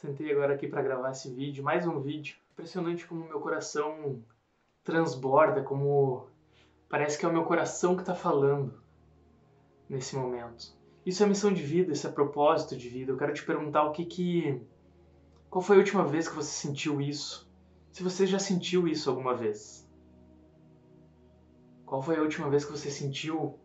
[0.00, 2.34] Sentei agora aqui para gravar esse vídeo, mais um vídeo.
[2.54, 4.24] Impressionante como meu coração
[4.82, 6.26] transborda, como
[6.88, 8.82] parece que é o meu coração que está falando
[9.90, 10.74] nesse momento.
[11.04, 13.12] Isso é missão de vida, isso é propósito de vida.
[13.12, 14.62] Eu quero te perguntar o que que
[15.50, 17.46] qual foi a última vez que você sentiu isso?
[17.92, 19.86] Se você já sentiu isso alguma vez.
[21.84, 23.60] Qual foi a última vez que você sentiu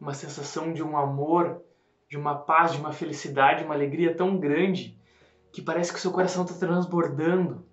[0.00, 1.60] uma sensação de um amor,
[2.08, 5.01] de uma paz, de uma felicidade, uma alegria tão grande
[5.52, 7.64] que parece que seu coração está transbordando?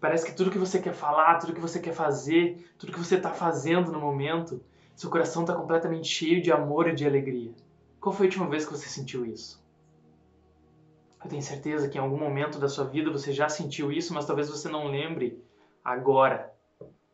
[0.00, 3.16] Parece que tudo que você quer falar, tudo que você quer fazer, tudo que você
[3.16, 4.62] está fazendo no momento,
[4.94, 7.52] seu coração está completamente cheio de amor e de alegria.
[8.00, 9.60] Qual foi a última vez que você sentiu isso?
[11.24, 14.26] Eu tenho certeza que em algum momento da sua vida você já sentiu isso, mas
[14.26, 15.42] talvez você não lembre
[15.82, 16.54] agora,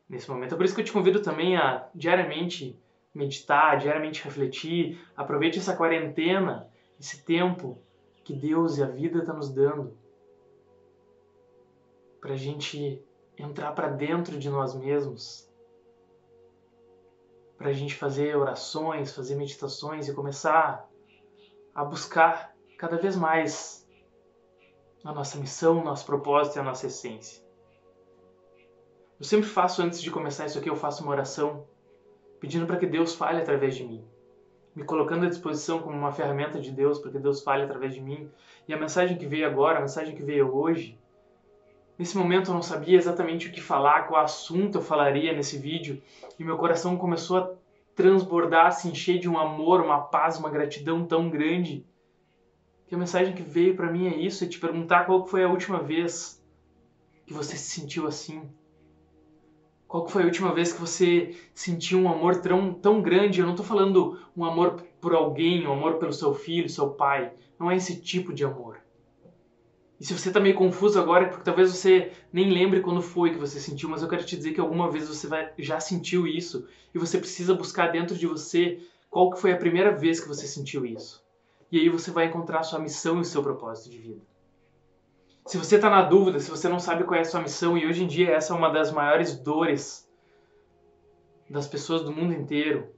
[0.06, 0.54] nesse momento.
[0.54, 2.78] É por isso que eu te convido também a diariamente
[3.14, 5.00] meditar, diariamente refletir.
[5.16, 6.68] Aproveite essa quarentena,
[7.00, 7.78] esse tempo
[8.22, 10.01] que Deus e a vida estão tá nos dando
[12.22, 13.04] para a gente
[13.36, 15.50] entrar para dentro de nós mesmos,
[17.58, 20.88] para a gente fazer orações, fazer meditações e começar
[21.74, 23.88] a buscar cada vez mais
[25.04, 27.42] a nossa missão, nosso propósito e a nossa essência.
[29.18, 31.66] Eu sempre faço, antes de começar isso aqui, eu faço uma oração
[32.38, 34.04] pedindo para que Deus fale através de mim,
[34.76, 38.00] me colocando à disposição como uma ferramenta de Deus para que Deus fale através de
[38.00, 38.30] mim.
[38.68, 41.01] E a mensagem que veio agora, a mensagem que veio hoje,
[41.98, 46.02] nesse momento eu não sabia exatamente o que falar, qual assunto eu falaria nesse vídeo,
[46.38, 47.50] e meu coração começou a
[47.94, 51.84] transbordar, se encher de um amor, uma paz, uma gratidão tão grande
[52.92, 55.48] que a mensagem que veio para mim é isso, é te perguntar qual foi a
[55.48, 56.44] última vez
[57.24, 58.42] que você se sentiu assim.
[59.88, 63.40] Qual foi a última vez que você sentiu um amor tão, tão grande?
[63.40, 67.32] Eu não estou falando um amor por alguém, um amor pelo seu filho, seu pai.
[67.58, 68.81] Não é esse tipo de amor.
[70.02, 73.30] E se você está meio confuso agora, é porque talvez você nem lembre quando foi
[73.30, 76.26] que você sentiu, mas eu quero te dizer que alguma vez você vai, já sentiu
[76.26, 80.26] isso e você precisa buscar dentro de você qual que foi a primeira vez que
[80.26, 81.22] você sentiu isso
[81.70, 84.20] e aí você vai encontrar a sua missão e o seu propósito de vida.
[85.46, 87.86] Se você está na dúvida, se você não sabe qual é a sua missão, e
[87.86, 90.10] hoje em dia essa é uma das maiores dores
[91.48, 92.92] das pessoas do mundo inteiro,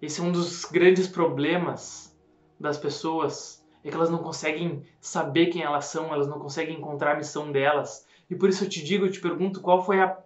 [0.00, 2.16] esse é um dos grandes problemas
[2.58, 7.12] das pessoas, é que elas não conseguem saber quem elas são, elas não conseguem encontrar
[7.12, 8.06] a missão delas.
[8.30, 10.18] E por isso eu te digo, eu te pergunto, qual foi a,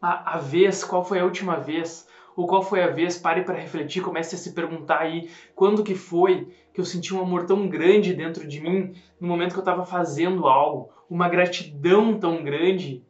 [0.00, 2.08] a, a vez, qual foi a última vez?
[2.34, 5.94] Ou qual foi a vez, pare para refletir, comece a se perguntar aí quando que
[5.94, 9.62] foi que eu senti um amor tão grande dentro de mim no momento que eu
[9.62, 13.04] estava fazendo algo, uma gratidão tão grande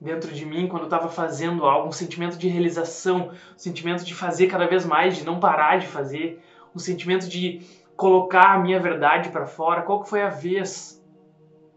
[0.00, 4.14] dentro de mim quando eu estava fazendo algo, um sentimento de realização, um sentimento de
[4.14, 6.40] fazer cada vez mais, de não parar de fazer,
[6.74, 7.60] um sentimento de
[7.96, 9.82] colocar a minha verdade para fora.
[9.82, 11.02] Qual foi a vez?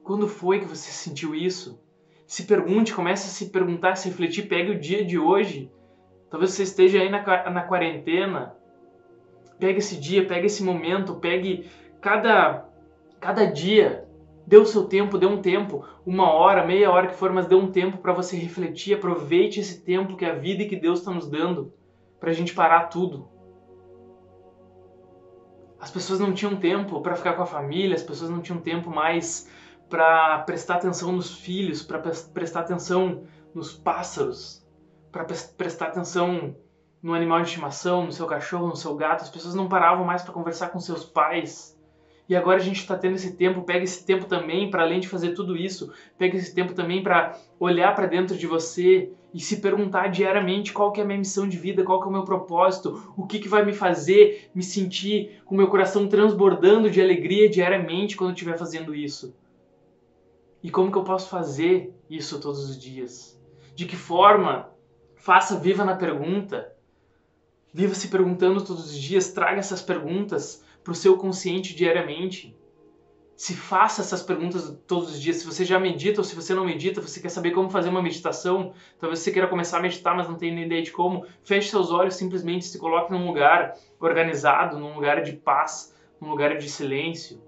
[0.04, 1.82] Quando foi que você sentiu isso?
[2.28, 5.72] Se pergunte, comece a se perguntar, a se refletir, pegue o dia de hoje
[6.30, 8.56] Talvez você esteja aí na, na quarentena.
[9.58, 11.70] Pegue esse dia, pegue esse momento, pegue
[12.00, 12.66] cada,
[13.20, 14.06] cada dia.
[14.46, 17.56] Dê o seu tempo, dê um tempo, uma hora, meia hora que for, mas dê
[17.56, 18.96] um tempo para você refletir.
[18.96, 21.74] Aproveite esse tempo que a vida e que Deus está nos dando
[22.20, 23.28] para a gente parar tudo.
[25.80, 28.90] As pessoas não tinham tempo para ficar com a família, as pessoas não tinham tempo
[28.90, 29.50] mais
[29.90, 33.24] para prestar atenção nos filhos, para prestar atenção
[33.56, 34.66] nos pássaros,
[35.12, 36.56] para prestar atenção
[37.02, 39.24] no animal de estimação, no seu cachorro, no seu gato.
[39.24, 41.78] As pessoas não paravam mais para conversar com seus pais.
[42.28, 45.08] E agora a gente está tendo esse tempo, pega esse tempo também para além de
[45.08, 49.58] fazer tudo isso, pega esse tempo também para olhar para dentro de você e se
[49.58, 52.24] perguntar diariamente qual que é a minha missão de vida, qual que é o meu
[52.24, 57.02] propósito, o que, que vai me fazer me sentir com o meu coração transbordando de
[57.02, 59.36] alegria diariamente quando eu estiver fazendo isso.
[60.64, 63.40] E como que eu posso fazer isso todos os dias?
[63.76, 64.70] De que forma
[65.20, 66.74] Faça, viva na pergunta.
[67.74, 69.34] Viva se perguntando todos os dias.
[69.34, 72.58] Traga essas perguntas para o seu consciente diariamente.
[73.40, 75.38] Se faça essas perguntas todos os dias.
[75.38, 78.02] Se você já medita ou se você não medita, você quer saber como fazer uma
[78.02, 81.26] meditação, talvez você queira começar a meditar, mas não tem nem ideia de como.
[81.42, 86.58] Feche seus olhos, simplesmente se coloque num lugar organizado, num lugar de paz, num lugar
[86.58, 87.42] de silêncio.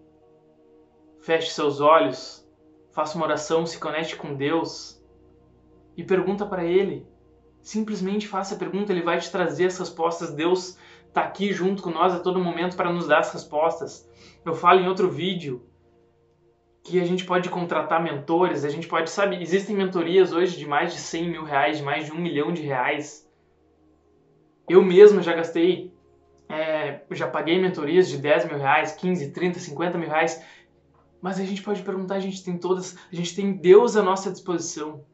[1.20, 2.48] Feche seus olhos,
[2.94, 5.04] faça uma oração, se conecte com Deus
[5.98, 7.06] e pergunta para Ele
[7.62, 10.34] Simplesmente faça a pergunta, ele vai te trazer as respostas.
[10.34, 10.78] Deus
[11.08, 14.10] está aqui junto com nós a todo momento para nos dar as respostas.
[14.44, 15.64] Eu falo em outro vídeo
[16.83, 20.94] que a gente pode contratar mentores, a gente pode, sabe, existem mentorias hoje de mais
[20.94, 23.30] de 100 mil reais, de mais de um milhão de reais.
[24.68, 25.94] Eu mesmo já gastei,
[26.50, 30.44] é, já paguei mentorias de 10 mil reais, 15, 30, 50 mil reais
[31.22, 34.31] Mas a gente pode perguntar, a gente tem todas, a gente tem Deus à nossa
[34.31, 35.06] disposição.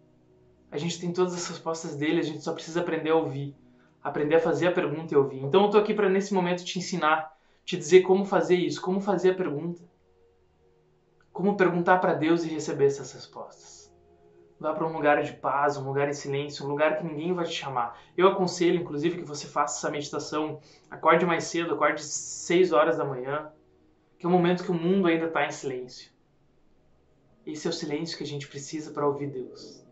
[0.72, 3.56] A gente tem todas as respostas dele, a gente só precisa aprender a ouvir,
[4.04, 5.44] aprender a fazer a pergunta e ouvir.
[5.44, 7.34] Então eu tô aqui para nesse momento te ensinar,
[7.66, 9.82] te dizer como fazer isso, como fazer a pergunta.
[11.38, 13.94] Como perguntar para Deus e receber essas respostas.
[14.60, 17.46] Vá para um lugar de paz, um lugar em silêncio, um lugar que ninguém vai
[17.46, 18.02] te chamar.
[18.18, 20.60] Eu aconselho, inclusive, que você faça essa meditação.
[20.90, 23.52] Acorde mais cedo, acorde 6 horas da manhã,
[24.18, 26.12] que é o momento que o mundo ainda está em silêncio.
[27.46, 29.86] Esse é o silêncio que a gente precisa para ouvir Deus.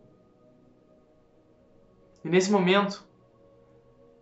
[2.24, 3.08] E nesse momento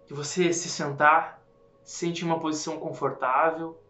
[0.08, 1.42] que você se sentar,
[1.86, 3.82] sente uma posição confortável,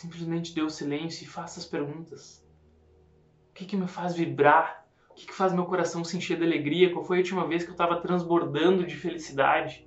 [0.00, 2.42] simplesmente dê o silêncio e faça as perguntas.
[3.50, 4.86] O que, que me faz vibrar?
[5.10, 6.92] O que, que faz meu coração se encher de alegria?
[6.92, 9.86] Qual foi a última vez que eu estava transbordando de felicidade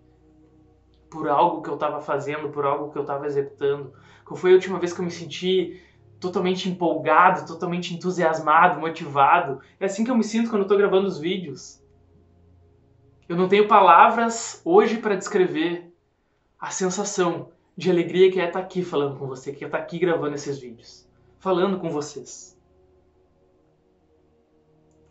[1.10, 3.94] por algo que eu estava fazendo, por algo que eu estava executando?
[4.24, 5.82] Qual foi a última vez que eu me senti
[6.20, 9.60] totalmente empolgado, totalmente entusiasmado, motivado.
[9.78, 11.84] É assim que eu me sinto quando estou gravando os vídeos.
[13.28, 15.94] Eu não tenho palavras hoje para descrever
[16.58, 19.78] a sensação de alegria que é estar tá aqui falando com você, que é estar
[19.78, 21.08] tá aqui gravando esses vídeos,
[21.40, 22.60] falando com vocês.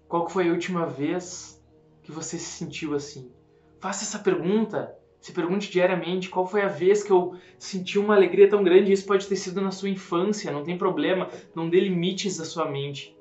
[0.08, 1.62] Qual foi a última vez
[2.02, 3.32] que você se sentiu assim?
[3.80, 8.50] Faça essa pergunta se pergunte diariamente qual foi a vez que eu senti uma alegria
[8.50, 8.90] tão grande.
[8.90, 11.30] Isso pode ter sido na sua infância, não tem problema.
[11.54, 13.16] Não dê limites à sua mente.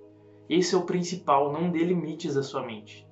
[0.50, 3.08] Esse é o principal, não dê limites à sua mente.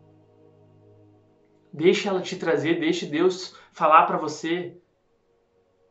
[1.71, 4.75] Deixe ela te trazer, deixe Deus falar para você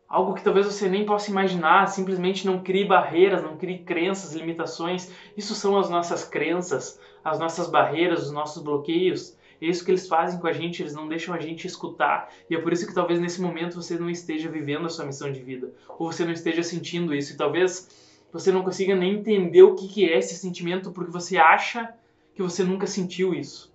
[0.09, 5.13] algo que talvez você nem possa imaginar, simplesmente não crie barreiras, não crie crenças, limitações.
[5.37, 9.37] Isso são as nossas crenças, as nossas barreiras, os nossos bloqueios.
[9.61, 12.33] É isso que eles fazem com a gente, eles não deixam a gente escutar.
[12.49, 15.31] E é por isso que talvez nesse momento você não esteja vivendo a sua missão
[15.31, 17.35] de vida, ou você não esteja sentindo isso.
[17.35, 21.93] E talvez você não consiga nem entender o que é esse sentimento porque você acha
[22.35, 23.75] que você nunca sentiu isso.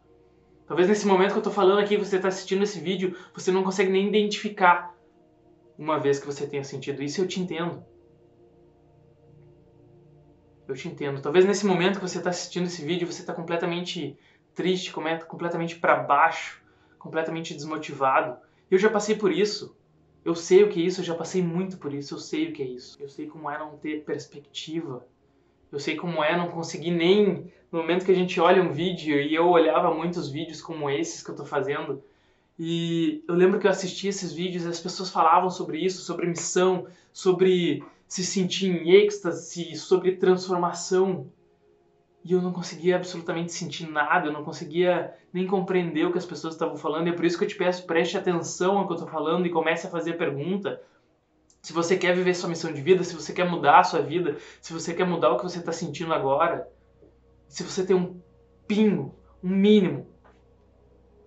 [0.66, 3.62] Talvez nesse momento que eu estou falando aqui, você está assistindo esse vídeo, você não
[3.62, 4.96] consegue nem identificar
[5.78, 7.22] uma vez que você tenha sentido isso.
[7.22, 7.84] Eu te entendo.
[10.68, 11.22] Eu te entendo.
[11.22, 14.18] Talvez nesse momento que você está assistindo esse vídeo, você está completamente
[14.54, 16.62] triste, completamente para baixo,
[16.98, 18.38] completamente desmotivado.
[18.70, 19.75] Eu já passei por isso.
[20.24, 22.54] Eu sei o que é isso, eu já passei muito por isso, eu sei o
[22.54, 22.98] que é isso.
[23.00, 25.06] Eu sei como é não ter perspectiva.
[25.70, 29.20] Eu sei como é não conseguir nem no momento que a gente olha um vídeo
[29.20, 32.02] e eu olhava muitos vídeos como esses que eu tô fazendo.
[32.65, 36.25] E eu lembro que eu assistia esses vídeos e as pessoas falavam sobre isso, sobre
[36.25, 41.30] missão, sobre se sentir em êxtase, sobre transformação
[42.24, 46.25] e eu não conseguia absolutamente sentir nada, eu não conseguia nem compreender o que as
[46.25, 47.07] pessoas estavam falando.
[47.07, 49.45] E é por isso que eu te peço, preste atenção ao que eu estou falando
[49.45, 50.81] e comece a fazer a pergunta.
[51.62, 54.38] Se você quer viver sua missão de vida, se você quer mudar a sua vida,
[54.62, 56.65] se você quer mudar o que você está sentindo agora,
[57.45, 58.21] se você tem um
[58.65, 59.13] pingo,
[59.44, 60.12] um mínimo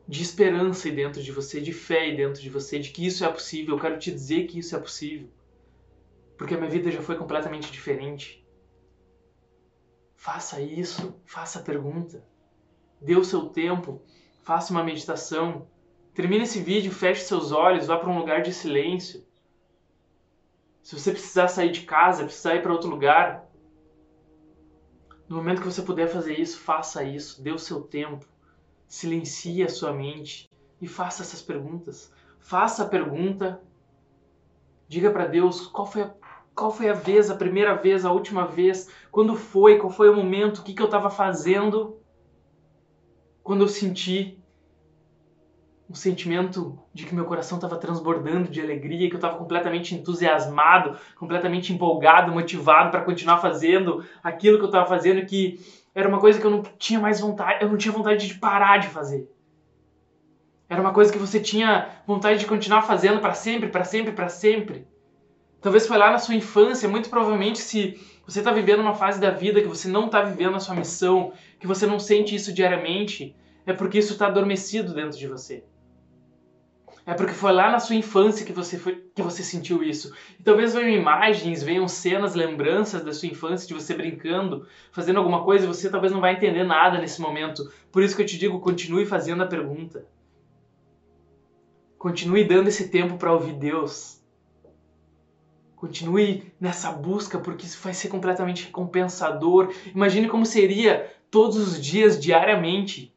[0.09, 3.25] de esperança aí dentro de você, de fé aí dentro de você, de que isso
[3.25, 5.29] é possível, eu quero te dizer que isso é possível.
[6.37, 8.47] Porque a minha vida já foi completamente diferente.
[10.15, 12.25] Faça isso, faça a pergunta.
[13.01, 14.03] Dê o seu tempo,
[14.43, 15.69] faça uma meditação.
[16.15, 19.27] Termine esse vídeo, feche seus olhos, vá para um lugar de silêncio.
[20.83, 23.51] Se você precisar sair de casa, precisar ir para outro lugar,
[25.29, 28.25] no momento que você puder fazer isso, faça isso, dê o seu tempo.
[28.87, 30.51] Silencie a sua mente
[30.81, 32.13] e faça essas perguntas.
[32.39, 33.61] Faça a pergunta.
[34.89, 36.15] Diga para Deus qual foi a
[36.57, 40.17] qual foi a vez, a primeira vez, a última vez, quando foi, qual foi o
[40.17, 42.01] momento, o que, que eu estava fazendo
[43.43, 44.43] quando eu senti
[45.89, 50.99] um sentimento de que meu coração estava transbordando de alegria, que eu estava completamente entusiasmado,
[51.15, 55.61] completamente empolgado, motivado para continuar fazendo aquilo que eu estava fazendo, que
[55.97, 58.77] era uma coisa que eu não tinha mais vontade, eu não tinha vontade de parar
[58.77, 59.33] de fazer.
[60.69, 64.29] Era uma coisa que você tinha vontade de continuar fazendo para sempre, para sempre, para
[64.29, 64.87] sempre.
[65.59, 69.31] Talvez foi lá na sua infância, muito provavelmente se você está vivendo uma fase da
[69.31, 73.35] vida que você não está vivendo a sua missão, que você não sente isso diariamente,
[73.65, 75.65] é porque isso está adormecido dentro de você.
[77.07, 80.13] É porque foi lá na sua infância que você, foi, que você sentiu isso.
[80.41, 85.45] E talvez venham imagens, venham cenas, lembranças da sua infância, de você brincando, fazendo alguma
[85.45, 87.71] coisa, e você talvez não vai entender nada nesse momento.
[87.93, 90.05] Por isso que eu te digo, continue fazendo a pergunta.
[91.97, 94.21] Continue dando esse tempo para ouvir Deus.
[95.77, 99.73] Continue nessa busca, porque isso vai ser completamente recompensador.
[99.95, 103.15] Imagine como seria todos os dias, diariamente,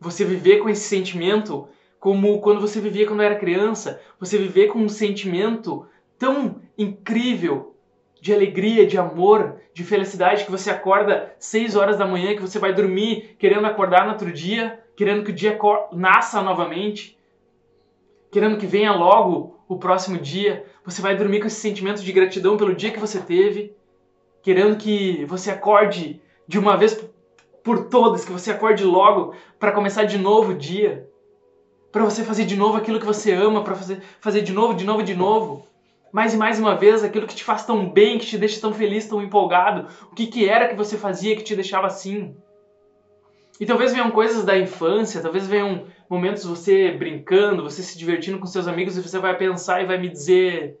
[0.00, 1.68] você viver com esse sentimento
[2.00, 4.00] como quando você vivia quando era criança.
[4.18, 5.86] Você viver com um sentimento
[6.18, 7.76] tão incrível
[8.20, 12.58] de alegria, de amor, de felicidade que você acorda 6 horas da manhã, que você
[12.58, 15.58] vai dormir querendo acordar no outro dia, querendo que o dia
[15.92, 17.18] nasça novamente,
[18.30, 20.64] querendo que venha logo o próximo dia.
[20.84, 23.74] Você vai dormir com esse sentimento de gratidão pelo dia que você teve,
[24.42, 26.98] querendo que você acorde de uma vez
[27.62, 31.09] por todas, que você acorde logo para começar de novo o dia,
[31.92, 34.84] para você fazer de novo aquilo que você ama, para fazer, fazer de novo, de
[34.84, 35.66] novo, de novo.
[36.12, 38.72] Mais e mais uma vez, aquilo que te faz tão bem, que te deixa tão
[38.72, 39.88] feliz, tão empolgado.
[40.10, 42.34] O que, que era que você fazia que te deixava assim?
[43.60, 48.46] E talvez venham coisas da infância, talvez venham momentos você brincando, você se divertindo com
[48.46, 50.80] seus amigos e você vai pensar e vai me dizer,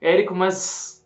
[0.00, 0.97] Érico, mas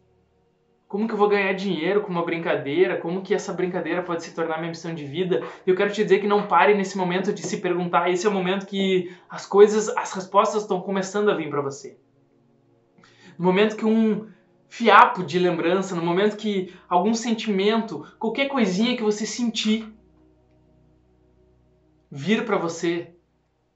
[0.93, 2.99] como que eu vou ganhar dinheiro com uma brincadeira?
[2.99, 5.43] Como que essa brincadeira pode se tornar minha missão de vida?
[5.67, 8.11] E eu quero te dizer que não pare nesse momento de se perguntar.
[8.11, 11.97] Esse é o momento que as coisas, as respostas estão começando a vir para você.
[13.39, 14.29] No momento que um
[14.69, 19.91] fiapo de lembrança, no momento que algum sentimento, qualquer coisinha que você sentir
[22.11, 23.15] vir para você,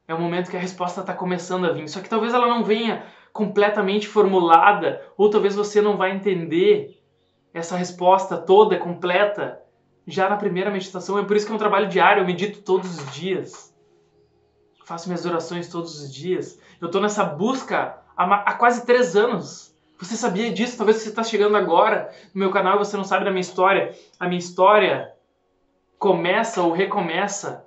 [0.07, 1.89] é o momento que a resposta está começando a vir.
[1.89, 6.96] Só que talvez ela não venha completamente formulada, ou talvez você não vai entender
[7.59, 9.63] essa resposta toda, completa,
[10.07, 11.19] já na primeira meditação.
[11.19, 13.75] É por isso que é um trabalho diário, eu medito todos os dias.
[14.85, 16.61] Faço minhas orações todos os dias.
[16.81, 19.75] Eu estou nessa busca há, há quase três anos.
[19.99, 20.77] Você sabia disso?
[20.77, 23.97] Talvez você está chegando agora no meu canal e você não sabe da minha história.
[24.21, 25.15] A minha história
[25.99, 27.67] começa ou recomeça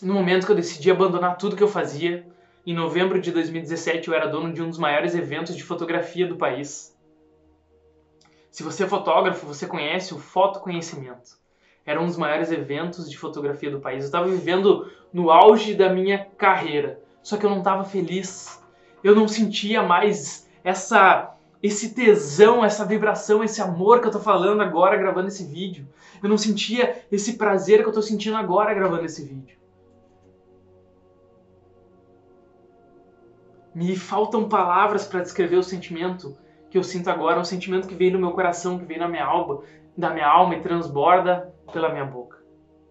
[0.00, 2.26] no momento que eu decidi abandonar tudo que eu fazia,
[2.66, 6.36] em novembro de 2017 eu era dono de um dos maiores eventos de fotografia do
[6.36, 6.95] país.
[8.56, 11.36] Se você é fotógrafo, você conhece o fotoconhecimento.
[11.84, 13.98] Era um dos maiores eventos de fotografia do país.
[13.98, 18.58] Eu estava vivendo no auge da minha carreira, só que eu não estava feliz.
[19.04, 24.62] Eu não sentia mais essa esse tesão, essa vibração, esse amor que eu tô falando
[24.62, 25.86] agora gravando esse vídeo.
[26.22, 29.58] Eu não sentia esse prazer que eu tô sentindo agora gravando esse vídeo.
[33.74, 36.38] Me faltam palavras para descrever o sentimento
[36.70, 39.24] que eu sinto agora, um sentimento que vem no meu coração, que vem na minha
[39.24, 39.62] alma,
[39.96, 42.36] da minha alma e transborda pela minha boca.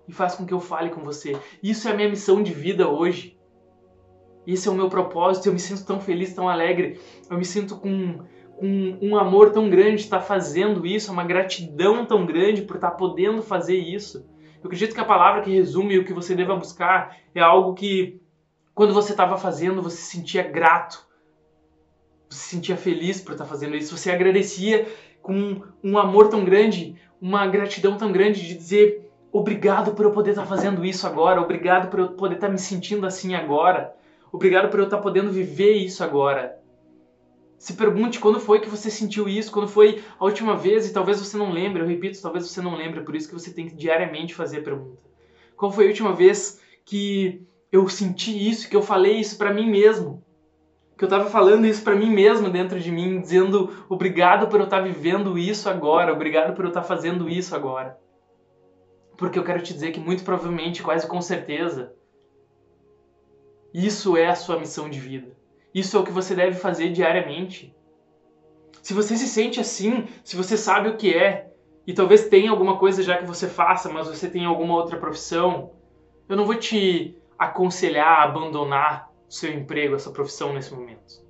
[0.07, 1.37] E faz com que eu fale com você.
[1.61, 3.37] Isso é a minha missão de vida hoje.
[4.45, 5.47] Esse é o meu propósito.
[5.47, 6.99] Eu me sinto tão feliz, tão alegre.
[7.29, 8.19] Eu me sinto com,
[8.55, 12.91] com um amor tão grande de estar fazendo isso, uma gratidão tão grande por estar
[12.91, 14.25] podendo fazer isso.
[14.63, 18.21] Eu acredito que a palavra que resume o que você deva buscar é algo que
[18.73, 21.04] quando você estava fazendo, você se sentia grato.
[22.35, 23.97] Se sentia feliz por estar fazendo isso.
[23.97, 24.87] Você agradecia
[25.21, 30.31] com um amor tão grande, uma gratidão tão grande de dizer obrigado por eu poder
[30.31, 33.93] estar fazendo isso agora, obrigado por eu poder estar me sentindo assim agora,
[34.31, 36.57] obrigado por eu estar podendo viver isso agora.
[37.57, 41.19] Se pergunte quando foi que você sentiu isso, quando foi a última vez, e talvez
[41.19, 43.75] você não lembre, eu repito, talvez você não lembre, por isso que você tem que
[43.75, 45.01] diariamente fazer a pergunta.
[45.57, 49.69] Qual foi a última vez que eu senti isso, que eu falei isso para mim
[49.69, 50.23] mesmo.
[50.97, 54.65] Que eu tava falando isso para mim mesmo dentro de mim, dizendo obrigado por eu
[54.65, 57.99] estar tá vivendo isso agora, obrigado por eu estar tá fazendo isso agora.
[59.17, 61.93] Porque eu quero te dizer que muito provavelmente, quase com certeza,
[63.73, 65.35] isso é a sua missão de vida.
[65.73, 67.75] Isso é o que você deve fazer diariamente.
[68.81, 71.51] Se você se sente assim, se você sabe o que é,
[71.85, 75.71] e talvez tenha alguma coisa já que você faça, mas você tem alguma outra profissão,
[76.29, 81.23] eu não vou te aconselhar a abandonar seu emprego, a sua profissão nesse momento.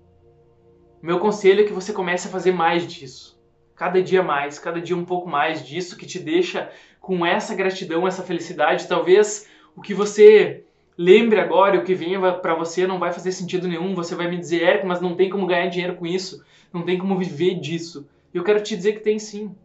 [1.01, 3.39] Meu conselho é que você comece a fazer mais disso.
[3.75, 8.07] Cada dia mais, cada dia um pouco mais disso que te deixa com essa gratidão,
[8.07, 8.88] essa felicidade.
[8.88, 10.63] Talvez o que você
[10.97, 13.93] lembre agora, o que venha para você não vai fazer sentido nenhum.
[13.95, 16.97] Você vai me dizer, Érico, mas não tem como ganhar dinheiro com isso, não tem
[16.97, 18.07] como viver disso.
[18.33, 19.55] Eu quero te dizer que tem sim.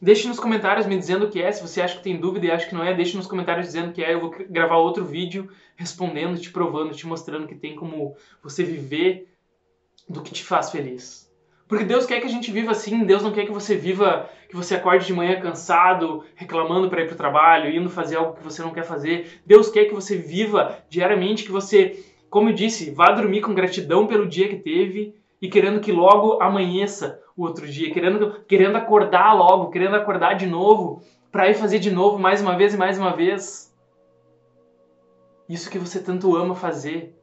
[0.00, 2.50] Deixe nos comentários me dizendo o que é, se você acha que tem dúvida e
[2.50, 4.12] acha que não é, deixe nos comentários dizendo que é.
[4.12, 9.28] Eu vou gravar outro vídeo respondendo, te provando, te mostrando que tem como você viver
[10.08, 11.26] do que te faz feliz.
[11.68, 14.54] Porque Deus quer que a gente viva assim, Deus não quer que você viva, que
[14.54, 18.44] você acorde de manhã cansado, reclamando para ir para o trabalho, indo fazer algo que
[18.44, 19.40] você não quer fazer.
[19.44, 24.06] Deus quer que você viva diariamente, que você, como eu disse, vá dormir com gratidão
[24.06, 29.34] pelo dia que teve e querendo que logo amanheça o outro dia, querendo, querendo acordar
[29.34, 31.02] logo, querendo acordar de novo,
[31.32, 33.65] para ir fazer de novo mais uma vez e mais uma vez.
[35.48, 37.14] Isso que você tanto ama fazer.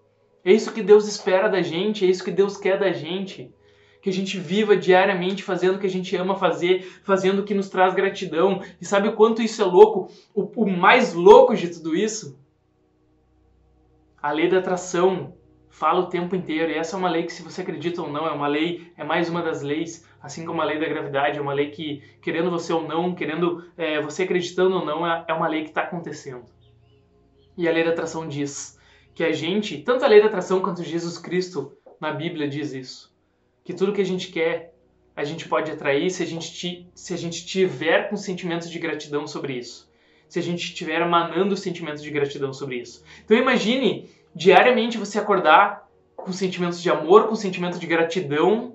[0.43, 3.53] É isso que Deus espera da gente, é isso que Deus quer da gente.
[4.01, 7.53] Que a gente viva diariamente fazendo o que a gente ama fazer, fazendo o que
[7.53, 8.61] nos traz gratidão.
[8.81, 10.09] E sabe o quanto isso é louco?
[10.33, 12.37] O, o mais louco de tudo isso?
[14.21, 15.33] A lei da atração
[15.69, 16.71] fala o tempo inteiro.
[16.71, 19.03] E essa é uma lei que, se você acredita ou não, é uma lei, é
[19.03, 22.51] mais uma das leis, assim como a lei da gravidade, é uma lei que, querendo
[22.51, 25.81] você ou não, querendo é, você acreditando ou não, é, é uma lei que está
[25.81, 26.45] acontecendo.
[27.57, 28.79] E a lei da atração diz
[29.13, 33.13] que a gente, tanto a lei da atração quanto Jesus Cristo na Bíblia diz isso,
[33.63, 34.73] que tudo que a gente quer
[35.15, 39.27] a gente pode atrair se a gente, se a gente tiver com sentimentos de gratidão
[39.27, 39.91] sobre isso.
[40.27, 43.03] Se a gente estiver emanando sentimentos de gratidão sobre isso.
[43.23, 48.73] Então imagine diariamente você acordar com sentimentos de amor, com sentimentos de gratidão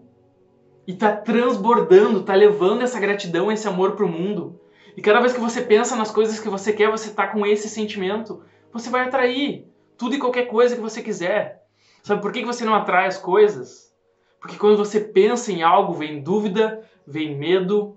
[0.86, 4.60] e tá transbordando, tá levando essa gratidão, esse amor pro mundo.
[4.96, 7.68] E cada vez que você pensa nas coisas que você quer, você tá com esse
[7.68, 11.62] sentimento, você vai atrair tudo e qualquer coisa que você quiser.
[12.02, 13.92] Sabe por que você não atrai as coisas?
[14.40, 17.96] Porque quando você pensa em algo, vem dúvida, vem medo,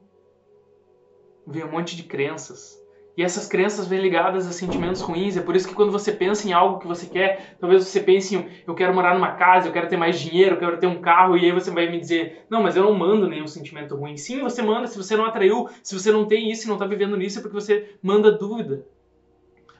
[1.46, 2.82] vem um monte de crenças.
[3.16, 5.36] E essas crenças vêm ligadas a sentimentos ruins.
[5.36, 8.36] É por isso que quando você pensa em algo que você quer, talvez você pense
[8.36, 11.02] em eu quero morar numa casa, eu quero ter mais dinheiro, eu quero ter um
[11.02, 14.16] carro, e aí você vai me dizer, não, mas eu não mando nenhum sentimento ruim.
[14.16, 16.86] Sim, você manda, se você não atraiu, se você não tem isso e não está
[16.86, 18.86] vivendo nisso, é porque você manda dúvida.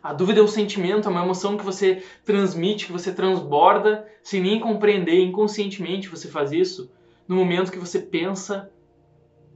[0.04, 4.42] A dúvida é um sentimento, é uma emoção que você transmite, que você transborda, sem
[4.42, 6.92] nem compreender, inconscientemente você faz isso,
[7.28, 8.72] no momento que você pensa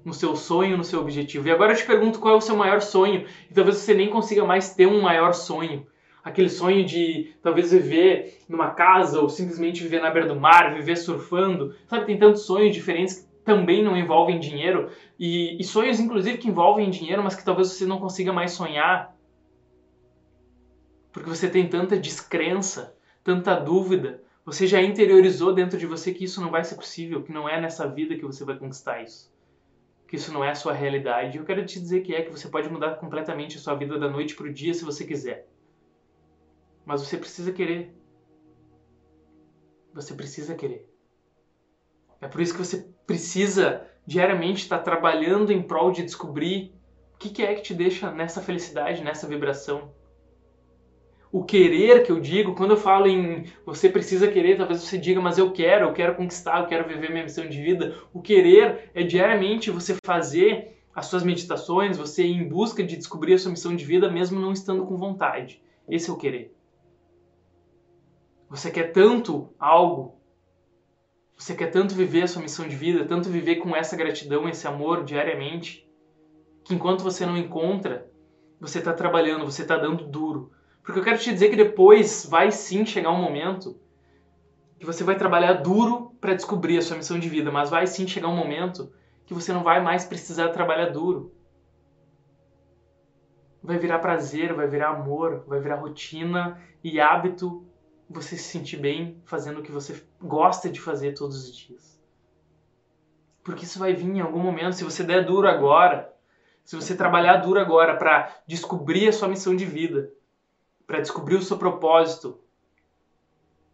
[0.04, 1.48] no seu sonho, no seu objetivo.
[1.48, 4.08] E agora eu te pergunto qual é o seu maior sonho, e talvez você nem
[4.08, 5.88] consiga mais ter um maior sonho.
[6.24, 10.96] Aquele sonho de talvez viver numa casa ou simplesmente viver na beira do mar, viver
[10.96, 11.74] surfando.
[11.88, 16.48] Sabe, tem tantos sonhos diferentes que também não envolvem dinheiro e, e sonhos inclusive que
[16.48, 19.15] envolvem dinheiro, mas que talvez você não consiga mais sonhar
[21.16, 22.94] porque você tem tanta descrença,
[23.24, 27.32] tanta dúvida, você já interiorizou dentro de você que isso não vai ser possível, que
[27.32, 29.34] não é nessa vida que você vai conquistar isso.
[30.10, 31.38] Que isso não é a sua realidade.
[31.38, 34.10] Eu quero te dizer que é que você pode mudar completamente a sua vida da
[34.10, 35.48] noite para o dia se você quiser.
[36.86, 37.96] Mas você precisa querer.
[39.94, 40.94] Você precisa querer.
[42.20, 46.76] É por isso que você precisa diariamente estar trabalhando em prol de descobrir
[47.14, 49.94] o que é que te deixa nessa felicidade, nessa vibração
[51.36, 55.20] o querer que eu digo, quando eu falo em você precisa querer, talvez você diga,
[55.20, 57.94] mas eu quero, eu quero conquistar, eu quero viver minha missão de vida.
[58.14, 63.34] O querer é diariamente você fazer as suas meditações, você ir em busca de descobrir
[63.34, 65.62] a sua missão de vida, mesmo não estando com vontade.
[65.90, 66.56] Esse é o querer.
[68.50, 70.16] Você quer tanto algo,
[71.36, 74.66] você quer tanto viver a sua missão de vida, tanto viver com essa gratidão, esse
[74.70, 75.86] amor diariamente,
[76.64, 78.10] que enquanto você não encontra,
[78.58, 80.55] você está trabalhando, você está dando duro,
[80.86, 83.76] porque eu quero te dizer que depois vai sim chegar um momento
[84.78, 88.08] que você vai trabalhar duro para descobrir a sua missão de vida, mas vai sim
[88.08, 88.94] chegar um momento
[89.26, 91.34] que você não vai mais precisar trabalhar duro.
[93.64, 97.66] Vai virar prazer, vai virar amor, vai virar rotina e hábito
[98.08, 102.00] você se sentir bem fazendo o que você gosta de fazer todos os dias.
[103.44, 106.14] Porque isso vai vir em algum momento, se você der duro agora,
[106.64, 110.12] se você trabalhar duro agora para descobrir a sua missão de vida,
[110.86, 112.40] para descobrir o seu propósito,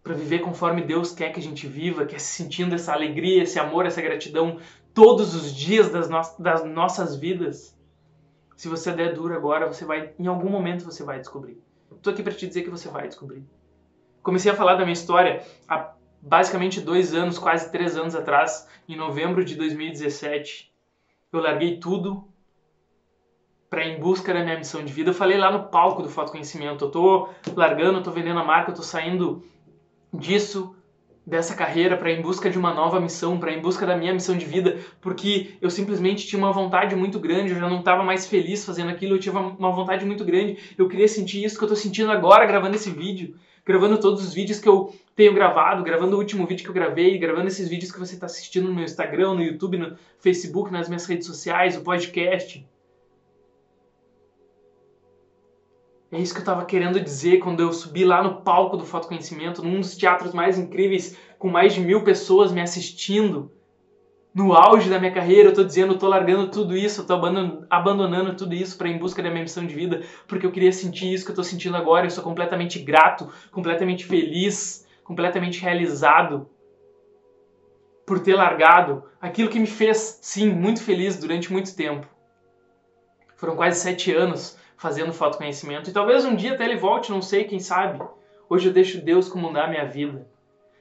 [0.04, 3.60] para viver conforme Deus quer que a gente viva, que é sentindo essa alegria, esse
[3.60, 4.60] amor, essa gratidão
[4.93, 7.78] todos os dias das, no das nossas vidas.
[8.56, 11.62] Se você der duro agora, você vai, em algum momento você vai descobrir.
[11.91, 13.45] Estou aqui para te dizer que você vai descobrir.
[14.24, 18.95] Comecei a falar da minha história há basicamente dois anos, quase três anos atrás, em
[18.95, 20.71] novembro de 2017.
[21.32, 22.30] Eu larguei tudo
[23.71, 25.12] para em busca da minha missão de vida.
[25.12, 28.43] Eu falei lá no palco do Foto Conhecimento, eu tô largando, eu tô vendendo a
[28.43, 29.45] marca, eu tô saindo
[30.13, 30.75] disso,
[31.25, 34.36] dessa carreira para em busca de uma nova missão, para em busca da minha missão
[34.36, 38.27] de vida, porque eu simplesmente tinha uma vontade muito grande, eu já não estava mais
[38.27, 41.67] feliz fazendo aquilo, eu tinha uma vontade muito grande, eu queria sentir isso que eu
[41.67, 46.17] estou sentindo agora gravando esse vídeo, gravando todos os vídeos que eu tenho gravado, gravando
[46.17, 48.84] o último vídeo que eu gravei, gravando esses vídeos que você está assistindo no meu
[48.84, 52.65] Instagram, no YouTube, no Facebook, nas minhas redes sociais, o podcast.
[56.12, 59.08] É isso que eu estava querendo dizer quando eu subi lá no palco do Foto
[59.08, 63.50] Conhecimento, num dos teatros mais incríveis, com mais de mil pessoas me assistindo.
[64.34, 67.13] No auge da minha carreira, eu estou dizendo, eu tô largando tudo isso, eu tô
[67.69, 71.13] abandonando tudo isso para em busca da minha missão de vida, porque eu queria sentir
[71.13, 72.06] isso que eu estou sentindo agora.
[72.06, 76.50] Eu sou completamente grato, completamente feliz, completamente realizado
[78.06, 82.06] por ter largado aquilo que me fez, sim, muito feliz durante muito tempo.
[83.38, 85.91] Foram quase sete anos fazendo foto conhecimento.
[85.91, 88.03] E talvez um dia até ele volte, não sei, quem sabe.
[88.49, 90.27] Hoje eu deixo Deus comandar a minha vida.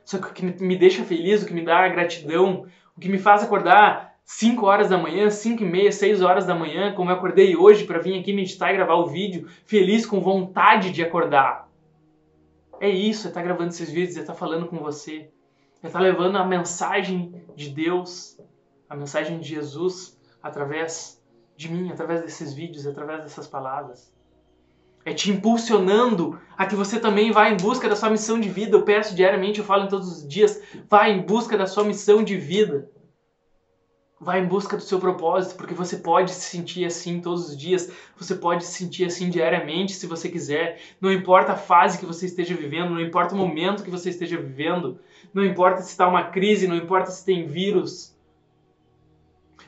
[0.07, 3.19] Só que o que me deixa feliz, o que me dá gratidão, o que me
[3.19, 7.15] faz acordar 5 horas da manhã, 5 e meia, 6 horas da manhã, como eu
[7.15, 11.69] acordei hoje para vir aqui meditar e gravar o vídeo, feliz, com vontade de acordar.
[12.81, 15.29] É isso, é estar tá gravando esses vídeos, é estar tá falando com você,
[15.83, 18.41] é estar tá levando a mensagem de Deus,
[18.89, 21.20] a mensagem de Jesus através
[21.61, 24.11] de mim, através desses vídeos, através dessas palavras.
[25.05, 28.77] É te impulsionando a que você também vá em busca da sua missão de vida.
[28.77, 32.25] Eu peço diariamente, eu falo em todos os dias, vá em busca da sua missão
[32.25, 32.91] de vida.
[34.19, 37.91] Vá em busca do seu propósito, porque você pode se sentir assim todos os dias,
[38.17, 40.81] você pode se sentir assim diariamente se você quiser.
[40.99, 44.39] Não importa a fase que você esteja vivendo, não importa o momento que você esteja
[44.39, 44.99] vivendo,
[45.33, 48.15] não importa se está uma crise, não importa se tem vírus,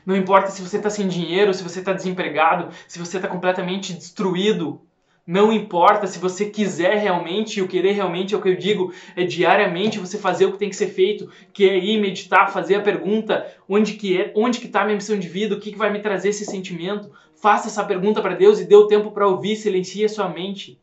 [0.05, 3.93] não importa se você está sem dinheiro, se você está desempregado, se você está completamente
[3.93, 4.81] destruído.
[5.25, 8.93] Não importa se você quiser realmente, e o querer realmente é o que eu digo,
[9.15, 12.75] é diariamente você fazer o que tem que ser feito, que é ir meditar, fazer
[12.75, 15.71] a pergunta, onde que é, onde que está a minha missão de vida, o que,
[15.71, 17.09] que vai me trazer esse sentimento.
[17.41, 20.77] Faça essa pergunta para Deus e dê o tempo para ouvir, silencie a sua mente.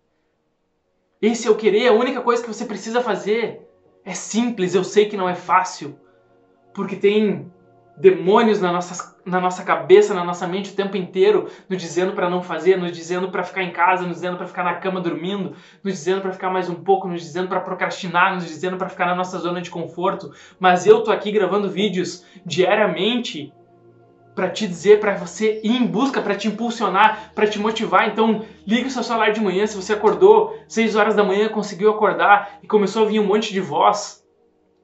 [1.21, 3.69] Esse é o querer, a única coisa que você precisa fazer.
[4.03, 5.99] É simples, eu sei que não é fácil,
[6.73, 7.53] porque tem
[7.97, 12.31] demônios na nossa, na nossa cabeça, na nossa mente o tempo inteiro, nos dizendo para
[12.31, 15.55] não fazer, nos dizendo para ficar em casa, nos dizendo para ficar na cama dormindo,
[15.85, 19.07] nos dizendo para ficar mais um pouco, nos dizendo para procrastinar, nos dizendo para ficar
[19.07, 20.33] na nossa zona de conforto.
[20.59, 23.53] Mas eu tô aqui gravando vídeos diariamente
[24.35, 28.09] para te dizer, para você ir em busca, para te impulsionar, para te motivar.
[28.09, 31.91] Então, liga o seu celular de manhã, se você acordou 6 horas da manhã, conseguiu
[31.91, 34.20] acordar e começou a vir um monte de voz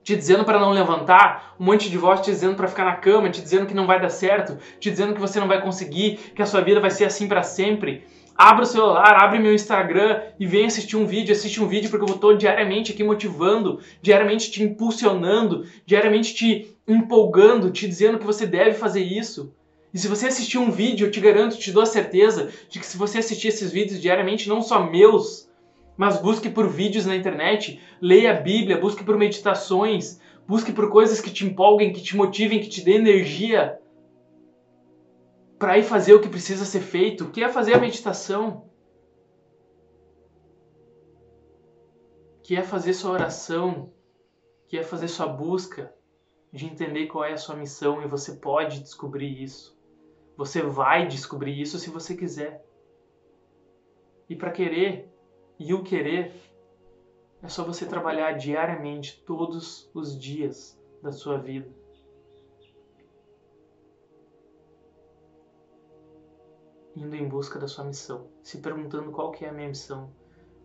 [0.06, 3.28] te dizendo para não levantar, um monte de voz te dizendo para ficar na cama,
[3.28, 6.40] te dizendo que não vai dar certo, te dizendo que você não vai conseguir, que
[6.40, 8.04] a sua vida vai ser assim para sempre.
[8.36, 12.08] Abra o celular, abre meu Instagram e vem assistir um vídeo, assiste um vídeo porque
[12.08, 18.46] eu estou diariamente aqui motivando, diariamente te impulsionando, diariamente te empolgando, te dizendo que você
[18.46, 19.52] deve fazer isso.
[19.92, 22.86] E se você assistir um vídeo, eu te garanto, te dou a certeza de que
[22.86, 25.48] se você assistir esses vídeos diariamente, não só meus,
[25.96, 31.20] mas busque por vídeos na internet, leia a Bíblia, busque por meditações, busque por coisas
[31.20, 33.80] que te empolguem, que te motivem, que te dê energia
[35.58, 38.68] para ir fazer o que precisa ser feito, que é fazer a meditação,
[42.42, 43.90] que é fazer sua oração,
[44.68, 45.94] que é fazer sua busca
[46.52, 49.76] de entender qual é a sua missão e você pode descobrir isso.
[50.36, 52.64] Você vai descobrir isso se você quiser.
[54.28, 55.10] E para querer,
[55.58, 56.32] e o querer
[57.42, 61.68] é só você trabalhar diariamente, todos os dias da sua vida.
[66.94, 70.12] Indo em busca da sua missão, se perguntando qual que é a minha missão,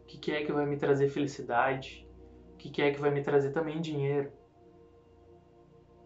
[0.02, 2.08] o que, que é que vai me trazer felicidade,
[2.54, 4.32] o que, que é que vai me trazer também dinheiro,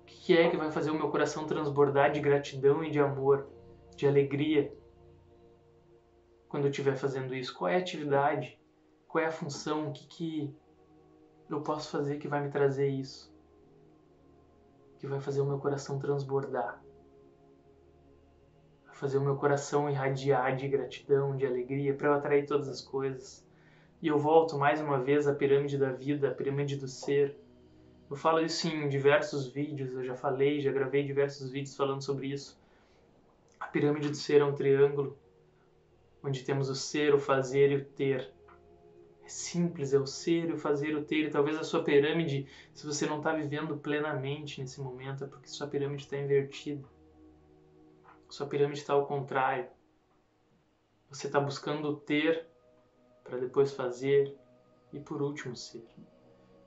[0.01, 2.99] o que, que é que vai fazer o meu coração transbordar de gratidão e de
[2.99, 3.47] amor,
[3.95, 4.75] de alegria,
[6.49, 8.59] quando eu estiver fazendo isso, qual é a atividade
[9.15, 10.55] qual é a função, o que, que
[11.49, 13.33] eu posso fazer que vai me trazer isso,
[14.99, 16.83] que vai fazer o meu coração transbordar,
[18.85, 22.81] vai fazer o meu coração irradiar de gratidão, de alegria, para eu atrair todas as
[22.81, 23.47] coisas.
[24.01, 27.39] E eu volto mais uma vez à pirâmide da vida, à pirâmide do ser.
[28.09, 32.27] Eu falo isso em diversos vídeos, eu já falei, já gravei diversos vídeos falando sobre
[32.27, 32.59] isso.
[33.61, 35.17] A pirâmide do ser é um triângulo
[36.21, 38.35] onde temos o ser, o fazer e o ter.
[39.25, 41.25] É simples, é o ser, o fazer, o ter.
[41.25, 45.49] E talvez a sua pirâmide, se você não está vivendo plenamente nesse momento, é porque
[45.49, 46.87] sua pirâmide está invertida.
[48.29, 49.67] Sua pirâmide está ao contrário.
[51.09, 52.45] Você está buscando ter
[53.23, 54.37] para depois fazer
[54.93, 55.87] e por último ser.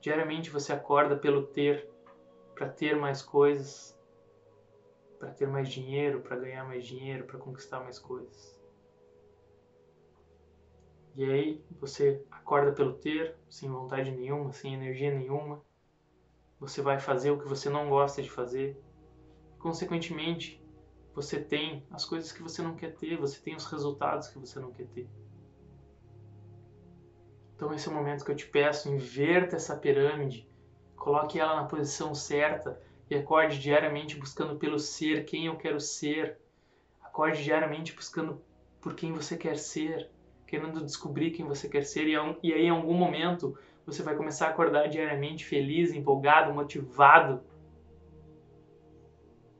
[0.01, 1.89] Diariamente você acorda pelo ter,
[2.55, 3.97] para ter mais coisas,
[5.17, 8.58] para ter mais dinheiro, para ganhar mais dinheiro, para conquistar mais coisas.
[11.15, 15.61] E aí você acorda pelo ter, sem vontade nenhuma, sem energia nenhuma.
[16.59, 18.79] Você vai fazer o que você não gosta de fazer.
[19.57, 20.63] Consequentemente,
[21.13, 24.59] você tem as coisas que você não quer ter, você tem os resultados que você
[24.59, 25.09] não quer ter.
[27.55, 30.49] Então esse é o momento que eu te peço, inverta essa pirâmide,
[30.95, 36.39] coloque ela na posição certa e acorde diariamente buscando pelo ser, quem eu quero ser.
[37.01, 38.41] Acorde diariamente buscando
[38.79, 40.09] por quem você quer ser
[40.49, 44.49] querendo descobrir quem você quer ser, e aí em algum momento você vai começar a
[44.49, 47.41] acordar diariamente feliz, empolgado, motivado.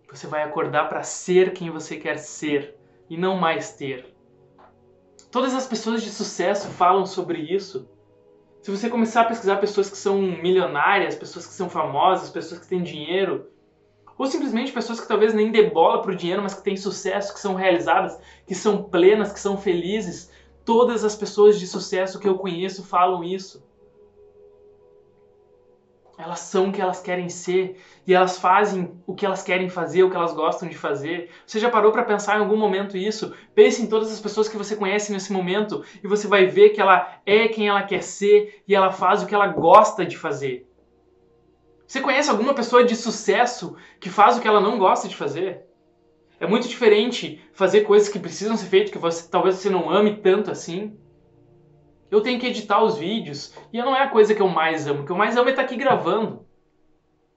[0.10, 2.76] Você vai acordar para ser quem você quer ser
[3.10, 4.14] e não mais ter.
[5.32, 7.88] Todas as pessoas de sucesso falam sobre isso.
[8.62, 12.68] Se você começar a pesquisar pessoas que são milionárias, pessoas que são famosas, pessoas que
[12.68, 13.48] têm dinheiro,
[14.18, 17.40] ou simplesmente pessoas que talvez nem dê bola pro dinheiro, mas que têm sucesso, que
[17.40, 20.30] são realizadas, que são plenas, que são felizes,
[20.70, 23.68] Todas as pessoas de sucesso que eu conheço falam isso.
[26.16, 30.04] Elas são o que elas querem ser e elas fazem o que elas querem fazer,
[30.04, 31.32] o que elas gostam de fazer.
[31.44, 33.34] Você já parou para pensar em algum momento isso?
[33.56, 36.80] Pense em todas as pessoas que você conhece nesse momento e você vai ver que
[36.80, 40.70] ela é quem ela quer ser e ela faz o que ela gosta de fazer.
[41.88, 45.68] Você conhece alguma pessoa de sucesso que faz o que ela não gosta de fazer?
[46.40, 50.18] É muito diferente fazer coisas que precisam ser feitas que você, talvez você não ame
[50.18, 50.98] tanto assim
[52.12, 53.54] eu tenho que editar os vídeos.
[53.72, 55.02] E não é a coisa que eu mais amo.
[55.02, 56.46] O que eu mais amo é estar aqui gravando.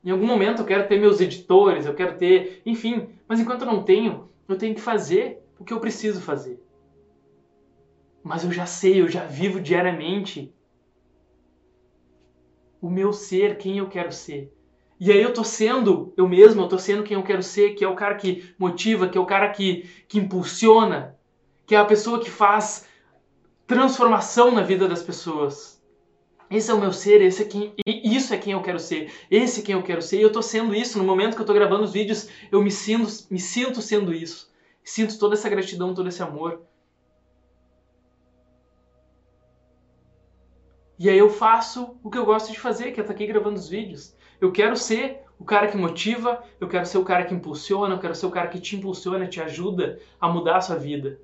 [0.04, 3.08] Em algum momento eu quero ter meus editores, eu quero ter, enfim.
[3.28, 6.60] Mas enquanto eu não tenho, eu tenho que fazer o que eu preciso fazer.
[8.22, 10.52] Mas eu já sei, eu já vivo diariamente
[12.80, 14.52] o meu ser, quem eu quero ser.
[14.98, 17.84] E aí eu tô sendo eu mesmo, eu tô sendo quem eu quero ser, que
[17.84, 21.16] é o cara que motiva, que é o cara que, que impulsiona,
[21.66, 22.86] que é a pessoa que faz
[23.66, 25.82] transformação na vida das pessoas.
[26.50, 29.60] Esse é o meu ser, esse é quem, isso é quem eu quero ser, esse
[29.60, 30.18] é quem eu quero ser.
[30.18, 30.98] E eu estou sendo isso.
[30.98, 34.52] No momento que eu estou gravando os vídeos, eu me sinto, me sinto sendo isso.
[34.84, 36.60] Sinto toda essa gratidão, todo esse amor.
[40.98, 43.58] E aí eu faço o que eu gosto de fazer, que é estar aqui gravando
[43.58, 44.14] os vídeos.
[44.42, 48.00] Eu quero ser o cara que motiva, eu quero ser o cara que impulsiona, eu
[48.00, 51.20] quero ser o cara que te impulsiona, te ajuda a mudar a sua vida.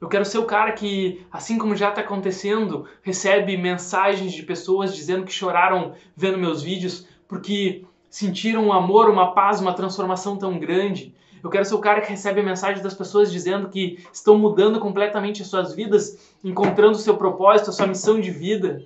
[0.00, 4.96] Eu quero ser o cara que, assim como já está acontecendo, recebe mensagens de pessoas
[4.96, 10.58] dizendo que choraram vendo meus vídeos porque sentiram um amor, uma paz, uma transformação tão
[10.58, 11.14] grande.
[11.40, 15.40] Eu quero ser o cara que recebe mensagens das pessoas dizendo que estão mudando completamente
[15.42, 18.82] as suas vidas, encontrando o seu propósito, a sua missão de vida.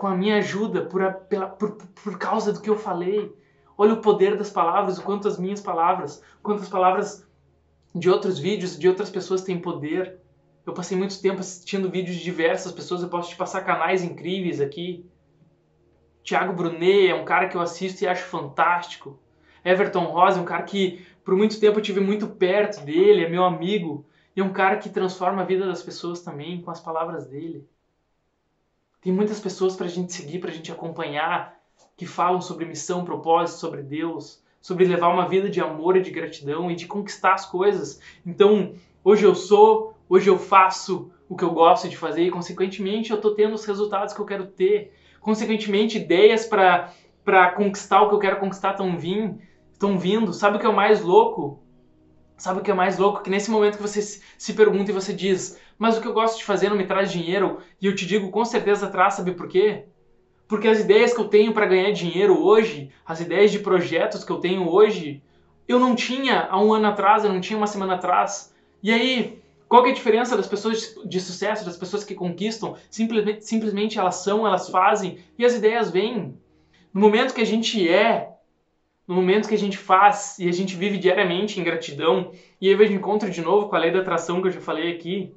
[0.00, 3.36] Com a minha ajuda, por, a, pela, por, por causa do que eu falei.
[3.76, 7.28] Olha o poder das palavras, o quanto as minhas palavras, quantas palavras
[7.94, 10.18] de outros vídeos, de outras pessoas têm poder.
[10.64, 14.58] Eu passei muito tempo assistindo vídeos de diversas pessoas, eu posso te passar canais incríveis
[14.58, 15.04] aqui.
[16.22, 19.20] Tiago Brunet é um cara que eu assisto e acho fantástico.
[19.62, 23.28] Everton Rosa é um cara que por muito tempo eu tive muito perto dele, é
[23.28, 24.06] meu amigo.
[24.34, 27.68] E é um cara que transforma a vida das pessoas também com as palavras dele.
[29.00, 31.58] Tem muitas pessoas para a gente seguir, para a gente acompanhar,
[31.96, 36.10] que falam sobre missão, propósito, sobre Deus sobre levar uma vida de amor e de
[36.10, 38.00] gratidão e de conquistar as coisas.
[38.24, 43.10] Então, hoje eu sou, hoje eu faço o que eu gosto de fazer e, consequentemente,
[43.10, 44.92] eu estou tendo os resultados que eu quero ter.
[45.20, 49.38] Consequentemente, ideias para conquistar o que eu quero conquistar estão vindo,
[49.72, 50.32] estão vindo.
[50.32, 51.62] Sabe o que é o mais louco?
[52.40, 53.22] Sabe o que é mais louco?
[53.22, 56.38] Que nesse momento que você se pergunta e você diz, mas o que eu gosto
[56.38, 59.46] de fazer não me traz dinheiro, e eu te digo com certeza traz, sabe por
[59.46, 59.84] quê?
[60.48, 64.32] Porque as ideias que eu tenho para ganhar dinheiro hoje, as ideias de projetos que
[64.32, 65.22] eu tenho hoje,
[65.68, 68.54] eu não tinha há um ano atrás, eu não tinha uma semana atrás.
[68.82, 72.74] E aí, qual é a diferença das pessoas de sucesso, das pessoas que conquistam?
[72.88, 76.34] Simplesmente, simplesmente elas são, elas fazem e as ideias vêm.
[76.92, 78.29] No momento que a gente é,
[79.06, 82.74] no momento que a gente faz e a gente vive diariamente em gratidão, e aí
[82.74, 85.34] eu encontro de novo com a lei da atração que eu já falei aqui,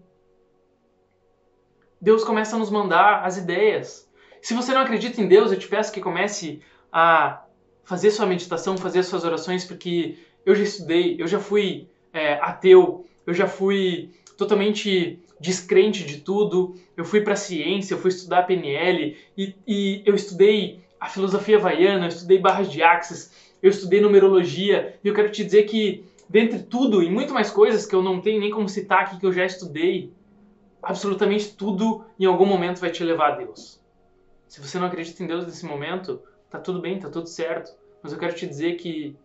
[2.00, 4.12] Deus começa a nos mandar as ideias.
[4.42, 7.46] Se você não acredita em Deus, eu te peço que comece a
[7.84, 13.06] fazer sua meditação, fazer suas orações, porque eu já estudei, eu já fui é, ateu,
[13.26, 19.18] eu já fui totalmente descrente de tudo, eu fui para ciência, eu fui estudar PNL
[19.38, 23.32] e, e eu estudei a filosofia havaiana, eu estudei barras de axis,
[23.64, 27.86] eu estudei numerologia e eu quero te dizer que dentre tudo e muito mais coisas
[27.86, 30.12] que eu não tenho nem como citar aqui que eu já estudei,
[30.82, 33.80] absolutamente tudo em algum momento vai te levar a Deus.
[34.50, 37.72] Se você não acredita em Deus nesse momento, tá tudo bem, tá tudo certo.
[38.04, 39.16] Mas eu quero te dizer que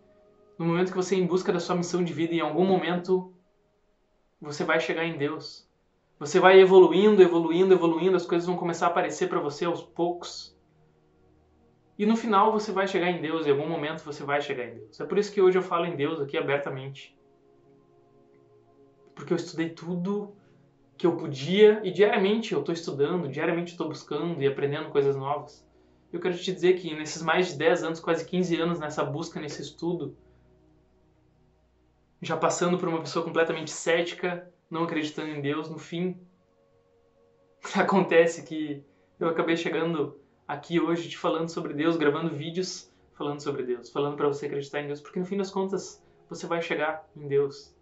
[0.57, 3.33] no momento que você é em busca da sua missão de vida, em algum momento
[4.41, 5.67] você vai chegar em Deus.
[6.21, 10.57] Você vai evoluindo, evoluindo, evoluindo, as coisas vão começar a aparecer para você aos poucos.
[11.99, 14.77] E no final você vai chegar em Deus, em algum momento você vai chegar em
[14.77, 15.01] Deus.
[15.01, 17.19] É por isso que hoje eu falo em Deus aqui abertamente.
[19.17, 20.37] Porque eu estudei tudo
[20.97, 25.67] que eu podia e diariamente eu estou estudando, diariamente estou buscando e aprendendo coisas novas.
[26.13, 29.41] Eu quero te dizer que nesses mais de 10 anos, quase 15 anos nessa busca,
[29.41, 30.17] nesse estudo,
[32.23, 36.17] já passando por uma pessoa completamente cética, não acreditando em Deus, no fim
[37.75, 38.85] acontece que
[39.19, 40.17] eu acabei chegando
[40.49, 44.81] aqui hoje te falando sobre Deus, gravando vídeos falando sobre Deus, falando para você acreditar
[44.81, 47.75] em Deus, porque no fim das contas você vai chegar em Deus.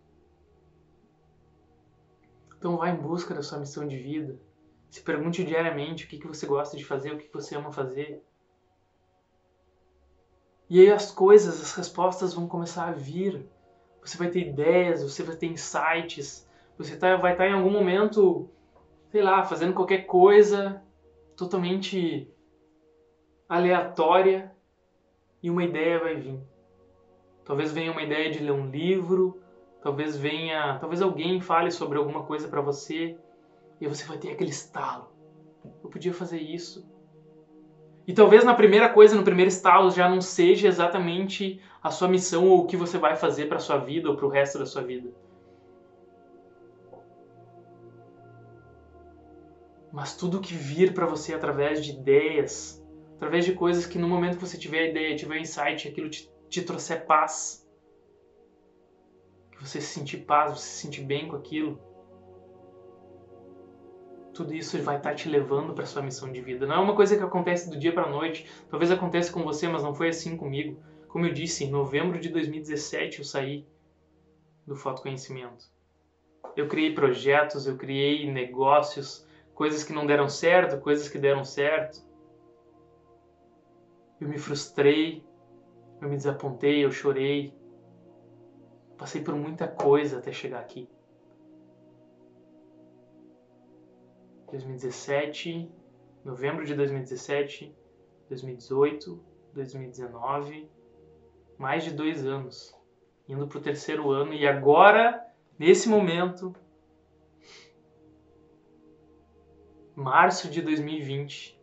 [2.58, 4.40] Então vá em busca da sua missão de vida.
[4.88, 7.70] Se pergunte diariamente o que, que você gosta de fazer, o que, que você ama
[7.70, 8.24] fazer.
[10.70, 13.46] E aí as coisas, as respostas vão começar a vir.
[14.02, 16.48] Você vai ter ideias, você vai ter insights.
[16.78, 18.48] Você tá, vai estar tá em algum momento,
[19.12, 20.82] sei lá, fazendo qualquer coisa
[21.36, 22.26] totalmente
[23.48, 24.52] aleatória
[25.42, 26.40] e uma ideia vai vir.
[27.44, 29.40] Talvez venha uma ideia de ler um livro,
[29.80, 33.16] talvez venha, talvez alguém fale sobre alguma coisa para você
[33.80, 35.08] e você vai ter aquele estalo.
[35.82, 36.88] Eu podia fazer isso.
[38.06, 42.48] E talvez na primeira coisa, no primeiro estalo, já não seja exatamente a sua missão
[42.48, 44.82] ou o que você vai fazer para sua vida ou para o resto da sua
[44.82, 45.10] vida.
[49.92, 52.84] Mas tudo que vir para você através de ideias,
[53.16, 56.30] através de coisas que no momento que você tiver a ideia, tiver insight, aquilo te,
[56.48, 57.66] te trouxer paz,
[59.50, 61.80] que você se sentir paz, você se sentir bem com aquilo,
[64.36, 66.66] tudo isso vai estar tá te levando para sua missão de vida.
[66.66, 68.46] Não é uma coisa que acontece do dia para a noite.
[68.68, 70.78] Talvez aconteça com você, mas não foi assim comigo.
[71.08, 73.66] Como eu disse, em novembro de 2017 eu saí
[74.66, 75.64] do fotoconhecimento.
[76.54, 82.05] Eu criei projetos, eu criei negócios, coisas que não deram certo, coisas que deram certo.
[84.20, 85.22] Eu me frustrei,
[86.00, 87.54] eu me desapontei, eu chorei.
[88.96, 90.88] Passei por muita coisa até chegar aqui.
[94.50, 95.70] 2017,
[96.24, 97.76] novembro de 2017,
[98.28, 100.70] 2018, 2019,
[101.58, 102.74] mais de dois anos,
[103.28, 105.26] indo para o terceiro ano e agora,
[105.58, 106.54] nesse momento,
[109.94, 111.55] março de 2020,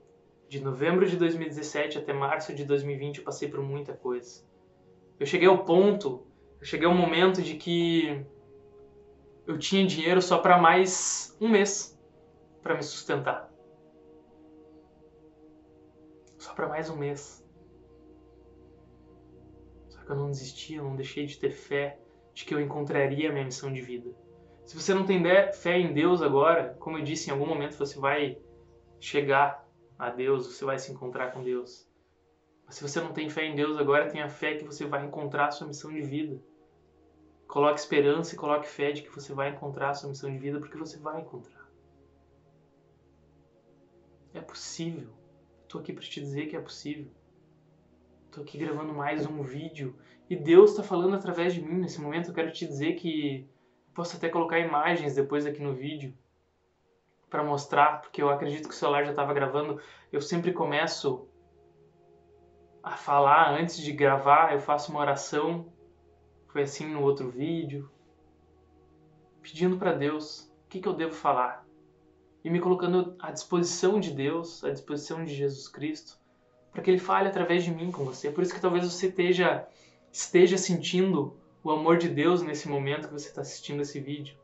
[0.54, 4.46] de novembro de 2017 até março de 2020 eu passei por muita coisa.
[5.20, 6.28] Eu cheguei ao ponto,
[6.60, 8.24] eu cheguei ao momento de que
[9.48, 12.00] eu tinha dinheiro só para mais um mês
[12.62, 13.52] para me sustentar.
[16.38, 17.44] Só para mais um mês.
[19.90, 21.98] Só que eu não desisti, eu não deixei de ter fé
[22.32, 24.12] de que eu encontraria a minha missão de vida.
[24.66, 28.00] Se você não tem fé em Deus agora, como eu disse, em algum momento você
[28.00, 28.38] vai
[29.00, 29.63] chegar
[30.08, 31.88] a Deus, você vai se encontrar com Deus.
[32.66, 35.48] Mas se você não tem fé em Deus agora, tenha fé que você vai encontrar
[35.48, 36.42] a sua missão de vida.
[37.48, 40.60] Coloque esperança e coloque fé de que você vai encontrar a sua missão de vida,
[40.60, 41.70] porque você vai encontrar.
[44.34, 45.10] É possível.
[45.62, 47.12] Estou aqui para te dizer que é possível.
[48.26, 49.96] Estou aqui gravando mais um vídeo
[50.28, 52.30] e Deus está falando através de mim nesse momento.
[52.30, 53.48] Eu quero te dizer que
[53.94, 56.18] posso até colocar imagens depois aqui no vídeo
[57.34, 59.82] para mostrar, porque eu acredito que o celular já estava gravando.
[60.12, 61.28] Eu sempre começo
[62.84, 65.74] a falar antes de gravar, eu faço uma oração.
[66.50, 67.90] Foi assim no outro vídeo,
[69.42, 71.66] pedindo para Deus o que, que eu devo falar
[72.44, 76.20] e me colocando à disposição de Deus, à disposição de Jesus Cristo,
[76.72, 78.30] para que Ele fale através de mim com você.
[78.30, 79.68] Por isso que talvez você esteja,
[80.12, 84.38] esteja sentindo o amor de Deus nesse momento que você está assistindo esse vídeo.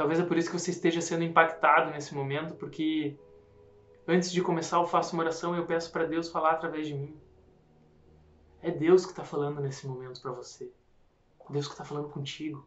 [0.00, 3.18] Talvez é por isso que você esteja sendo impactado nesse momento, porque
[4.08, 6.94] antes de começar eu faço uma oração e eu peço para Deus falar através de
[6.94, 7.20] mim.
[8.62, 10.72] É Deus que está falando nesse momento para você.
[11.50, 12.66] Deus que está falando contigo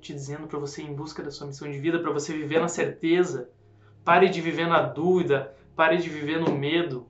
[0.00, 2.58] te dizendo para você ir em busca da sua missão de vida, para você viver
[2.58, 3.50] na certeza.
[4.06, 7.06] Pare de viver na dúvida, pare de viver no medo.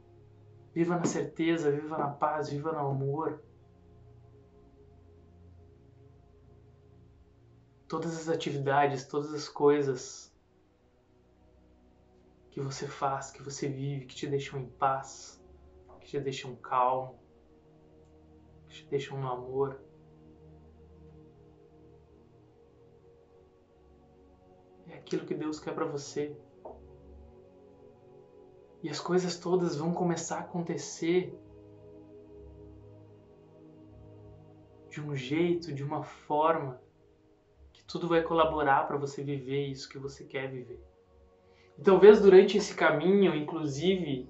[0.75, 3.41] Viva na certeza, viva na paz, viva no amor.
[7.89, 10.35] Todas as atividades, todas as coisas
[12.51, 15.43] que você faz, que você vive, que te deixam em paz,
[16.01, 17.19] que te deixam calmo,
[18.67, 19.81] que te deixam no amor.
[25.07, 26.37] aquilo que Deus quer para você.
[28.83, 31.33] E as coisas todas vão começar a acontecer
[34.91, 36.81] de um jeito, de uma forma
[37.87, 40.83] tudo vai colaborar para você viver isso que você quer viver.
[41.79, 44.29] E talvez durante esse caminho, inclusive,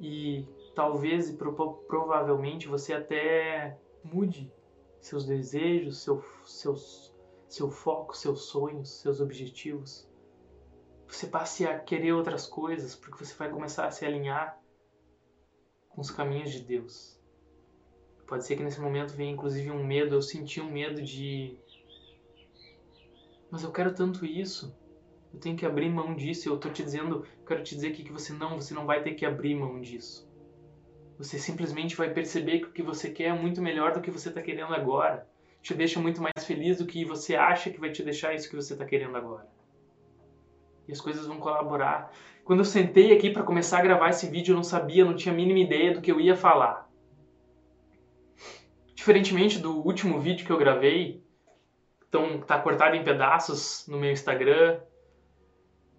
[0.00, 1.54] e talvez e pro
[1.88, 4.52] provavelmente você até mude
[5.00, 7.14] seus desejos, seu, seus
[7.48, 10.06] seu foco, seus sonhos, seus objetivos.
[11.06, 14.60] Você passe a querer outras coisas, porque você vai começar a se alinhar
[15.88, 17.18] com os caminhos de Deus.
[18.26, 21.58] Pode ser que nesse momento venha inclusive um medo, eu senti um medo de
[23.50, 24.76] mas eu quero tanto isso.
[25.32, 26.48] Eu tenho que abrir mão disso.
[26.48, 29.14] Eu tô te dizendo, quero te dizer aqui que você não, você não vai ter
[29.14, 30.28] que abrir mão disso.
[31.18, 34.28] Você simplesmente vai perceber que o que você quer é muito melhor do que você
[34.28, 35.26] está querendo agora
[35.60, 38.56] te deixa muito mais feliz do que você acha que vai te deixar isso que
[38.56, 39.46] você está querendo agora.
[40.86, 42.12] E as coisas vão colaborar.
[42.44, 45.34] Quando eu sentei aqui para começar a gravar esse vídeo, eu não sabia, não tinha
[45.34, 46.88] a mínima ideia do que eu ia falar.
[48.94, 51.22] Diferentemente do último vídeo que eu gravei,
[52.08, 54.80] então tá cortado em pedaços no meu Instagram,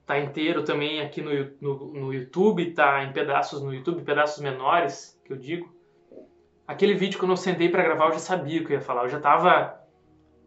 [0.06, 1.32] tá inteiro também aqui no,
[1.62, 5.72] no, no YouTube, tá em pedaços no YouTube, pedaços menores, que eu digo.
[6.68, 9.04] Aquele vídeo quando eu sentei para gravar, eu já sabia o que eu ia falar.
[9.04, 9.80] Eu já tava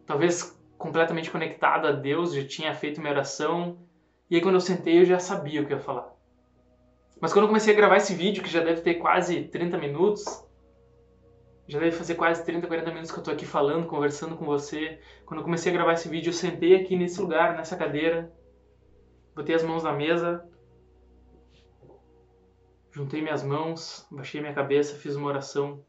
[0.05, 3.77] talvez completamente conectado a Deus, já tinha feito minha oração.
[4.29, 6.13] E aí quando eu sentei, eu já sabia o que eu ia falar.
[7.21, 10.25] Mas quando eu comecei a gravar esse vídeo, que já deve ter quase 30 minutos,
[11.73, 14.99] já deve fazer quase 30, 40 minutos que eu tô aqui falando, conversando com você.
[15.25, 18.31] Quando eu comecei a gravar esse vídeo, eu sentei aqui nesse lugar, nessa cadeira,
[19.33, 20.47] botei as mãos na mesa,
[22.91, 25.83] juntei minhas mãos, baixei minha cabeça, fiz uma oração,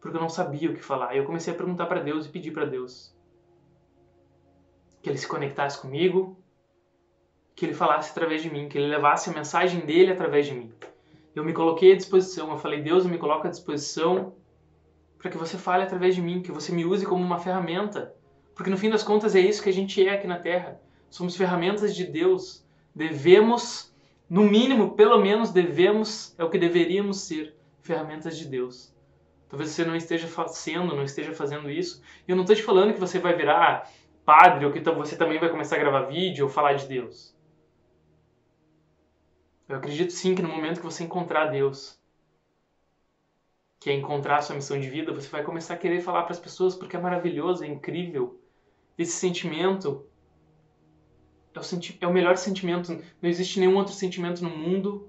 [0.00, 1.14] porque eu não sabia o que falar.
[1.14, 3.14] E eu comecei a perguntar para Deus e pedir para Deus
[5.02, 6.42] que ele se conectasse comigo,
[7.54, 10.72] que ele falasse através de mim, que ele levasse a mensagem dele através de mim.
[11.34, 14.34] Eu me coloquei à disposição, eu falei, Deus, eu me coloco à disposição
[15.18, 18.14] para que você fale através de mim, que você me use como uma ferramenta.
[18.54, 20.80] Porque no fim das contas é isso que a gente é aqui na Terra.
[21.10, 22.64] Somos ferramentas de Deus.
[22.94, 23.94] Devemos,
[24.28, 28.94] no mínimo, pelo menos devemos, é o que deveríamos ser, ferramentas de Deus.
[29.48, 32.02] Talvez você não esteja fazendo, não esteja fazendo isso.
[32.26, 33.90] E eu não estou te falando que você vai virar
[34.24, 37.34] padre ou que você também vai começar a gravar vídeo ou falar de Deus.
[39.68, 41.98] Eu acredito sim que no momento que você encontrar Deus,
[43.78, 46.32] que é encontrar a sua missão de vida, você vai começar a querer falar para
[46.32, 48.40] as pessoas porque é maravilhoso, é incrível.
[48.96, 50.06] Esse sentimento
[51.54, 52.92] é o, senti é o melhor sentimento.
[53.20, 55.08] Não existe nenhum outro sentimento no mundo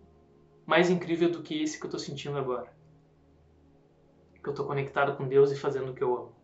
[0.65, 2.71] mais incrível do que esse que eu estou sentindo agora.
[4.43, 6.35] Que eu estou conectado com Deus e fazendo o que eu amo.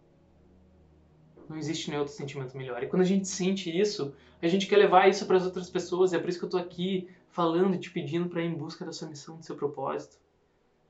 [1.50, 2.82] Não existe nenhum outro sentimento melhor.
[2.82, 6.14] E quando a gente sente isso, a gente quer levar isso para as outras pessoas.
[6.14, 8.86] É por isso que eu estou aqui falando e te pedindo para ir em busca
[8.86, 10.23] da sua missão, do seu propósito.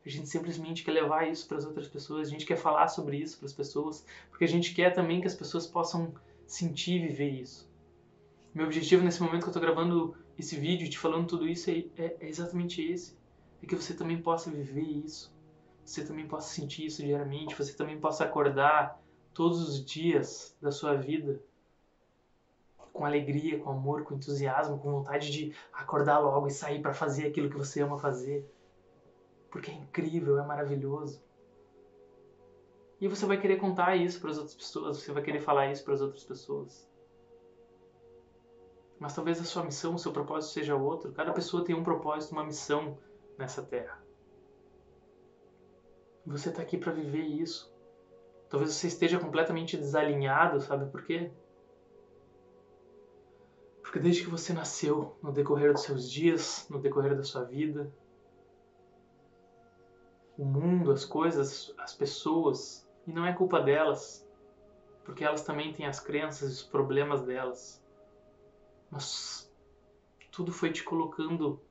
[0.06, 3.18] A gente simplesmente quer levar isso para as outras pessoas, a gente quer falar sobre
[3.18, 6.14] isso para as pessoas, porque a gente quer também que as pessoas possam
[6.46, 7.72] sentir e viver isso.
[8.54, 11.86] Meu objetivo nesse momento que eu estou gravando esse vídeo, te falando tudo isso, é,
[11.98, 13.18] é, é exatamente esse.
[13.62, 15.34] É que você também possa viver isso.
[15.86, 17.56] Você também possa sentir isso diariamente.
[17.56, 19.02] Você também possa acordar
[19.34, 21.42] todos os dias da sua vida
[22.92, 27.28] com alegria, com amor, com entusiasmo, com vontade de acordar logo e sair para fazer
[27.28, 28.46] aquilo que você ama fazer.
[29.54, 31.24] Porque é incrível, é maravilhoso.
[33.00, 35.84] E você vai querer contar isso para as outras pessoas, você vai querer falar isso
[35.84, 36.90] para as outras pessoas.
[39.00, 41.12] Mas talvez a sua missão, o seu propósito seja outro.
[41.12, 42.98] Cada pessoa tem um propósito, uma missão
[43.38, 44.04] nessa terra.
[46.26, 47.72] Você está aqui para viver isso.
[48.50, 51.32] Talvez você esteja completamente desalinhado, sabe por quê?
[53.84, 57.94] Porque desde que você nasceu, no decorrer dos seus dias, no decorrer da sua vida,
[60.38, 64.28] o mundo, as coisas, as pessoas, e não é culpa delas,
[65.04, 67.84] porque elas também têm as crenças e os problemas delas.
[68.90, 69.52] Mas
[70.32, 71.62] tudo foi te colocando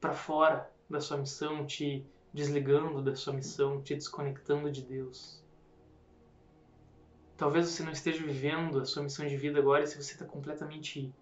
[0.00, 5.42] para fora da sua missão, te desligando da sua missão, te desconectando de Deus.
[7.36, 11.14] Talvez você não esteja vivendo a sua missão de vida agora se você está completamente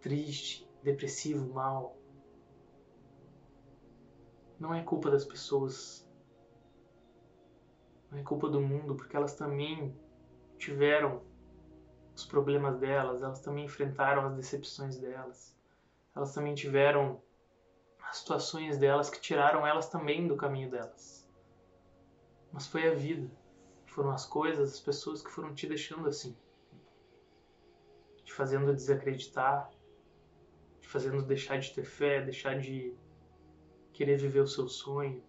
[0.00, 1.96] triste, depressivo, mal.
[4.58, 6.07] Não é culpa das pessoas.
[8.10, 9.94] Não é culpa do mundo, porque elas também
[10.58, 11.22] tiveram
[12.14, 15.56] os problemas delas, elas também enfrentaram as decepções delas.
[16.16, 17.22] Elas também tiveram
[18.08, 21.28] as situações delas que tiraram elas também do caminho delas.
[22.52, 23.30] Mas foi a vida.
[23.86, 26.36] Foram as coisas, as pessoas que foram te deixando assim.
[28.24, 29.70] Te fazendo desacreditar,
[30.80, 32.96] te fazendo deixar de ter fé, deixar de
[33.92, 35.22] querer viver o seu sonho,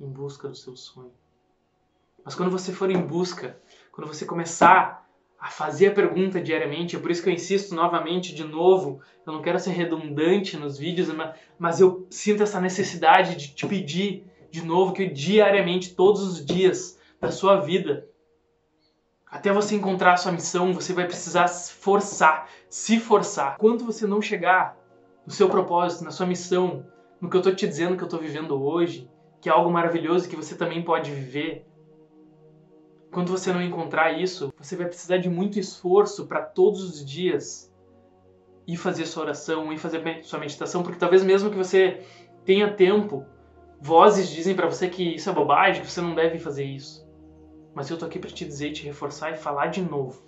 [0.00, 1.14] em busca do seu sonho.
[2.24, 3.58] Mas quando você for em busca,
[3.90, 5.06] quando você começar
[5.38, 9.32] a fazer a pergunta diariamente, é por isso que eu insisto novamente, de novo, eu
[9.32, 11.08] não quero ser redundante nos vídeos,
[11.58, 16.98] mas eu sinto essa necessidade de te pedir de novo que diariamente, todos os dias
[17.20, 18.06] da sua vida,
[19.26, 23.56] até você encontrar a sua missão, você vai precisar forçar, se forçar.
[23.56, 24.76] Quando você não chegar
[25.26, 26.84] no seu propósito, na sua missão,
[27.18, 29.08] no que eu estou te dizendo que eu estou vivendo hoje,
[29.40, 31.64] que é algo maravilhoso que você também pode viver.
[33.12, 37.70] Quando você não encontrar isso, você vai precisar de muito esforço para todos os dias
[38.66, 42.02] ir fazer sua oração, ir fazer sua meditação, porque talvez mesmo que você
[42.44, 43.26] tenha tempo,
[43.80, 47.06] vozes dizem para você que isso é bobagem, que você não deve fazer isso.
[47.74, 50.26] Mas eu tô aqui para te dizer, te reforçar e falar de novo.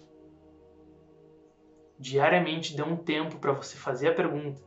[1.98, 4.62] Diariamente dê um tempo para você fazer a pergunta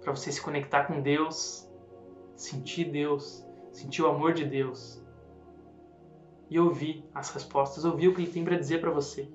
[0.00, 1.68] para você se conectar com Deus,
[2.34, 5.02] sentir Deus, sentir o amor de Deus
[6.50, 9.28] e ouvir as respostas, ouvir o que Ele tem para dizer para você.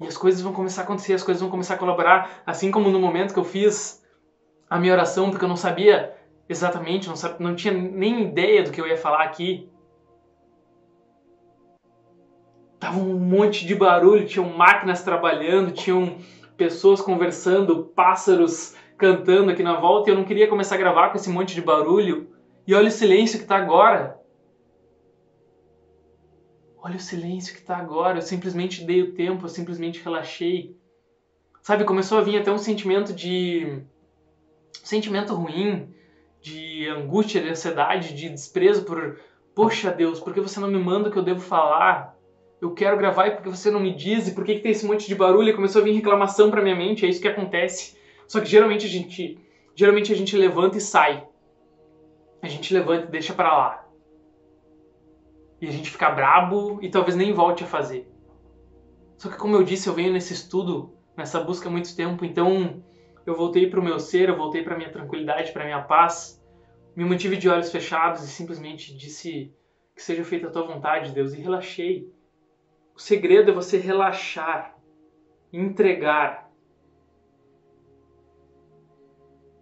[0.00, 2.90] E as coisas vão começar a acontecer, as coisas vão começar a colaborar, assim como
[2.90, 4.04] no momento que eu fiz
[4.68, 6.16] a minha oração, porque eu não sabia
[6.48, 9.70] exatamente, não, sabia, não tinha nem ideia do que eu ia falar aqui.
[12.80, 16.16] Tava um monte de barulho, tinham máquinas trabalhando, tinham
[16.56, 21.16] pessoas conversando, pássaros cantando aqui na volta, e eu não queria começar a gravar com
[21.16, 22.30] esse monte de barulho.
[22.66, 24.19] E olha o silêncio que tá agora.
[26.82, 28.18] Olha o silêncio que tá agora.
[28.18, 30.76] Eu simplesmente dei o tempo, eu simplesmente relaxei.
[31.62, 33.82] Sabe, começou a vir até um sentimento de.
[34.82, 35.94] Um sentimento ruim,
[36.40, 39.20] de angústia, de ansiedade, de desprezo por.
[39.54, 42.16] Poxa Deus, por que você não me manda o que eu devo falar?
[42.62, 44.28] Eu quero gravar e por que você não me diz?
[44.28, 45.50] E por que, que tem esse monte de barulho?
[45.50, 47.96] E começou a vir reclamação pra minha mente, é isso que acontece.
[48.26, 49.38] Só que geralmente a gente.
[49.74, 51.26] Geralmente a gente levanta e sai.
[52.40, 53.89] A gente levanta e deixa pra lá
[55.60, 58.10] e a gente ficar brabo e talvez nem volte a fazer.
[59.18, 62.82] Só que como eu disse, eu venho nesse estudo, nessa busca há muito tempo, então
[63.26, 66.42] eu voltei para o meu ser, eu voltei para minha tranquilidade, para minha paz,
[66.96, 69.54] me mantive de olhos fechados e simplesmente disse
[69.94, 72.10] que seja feita a tua vontade, Deus, e relaxei.
[72.94, 74.76] O segredo é você relaxar,
[75.52, 76.50] entregar.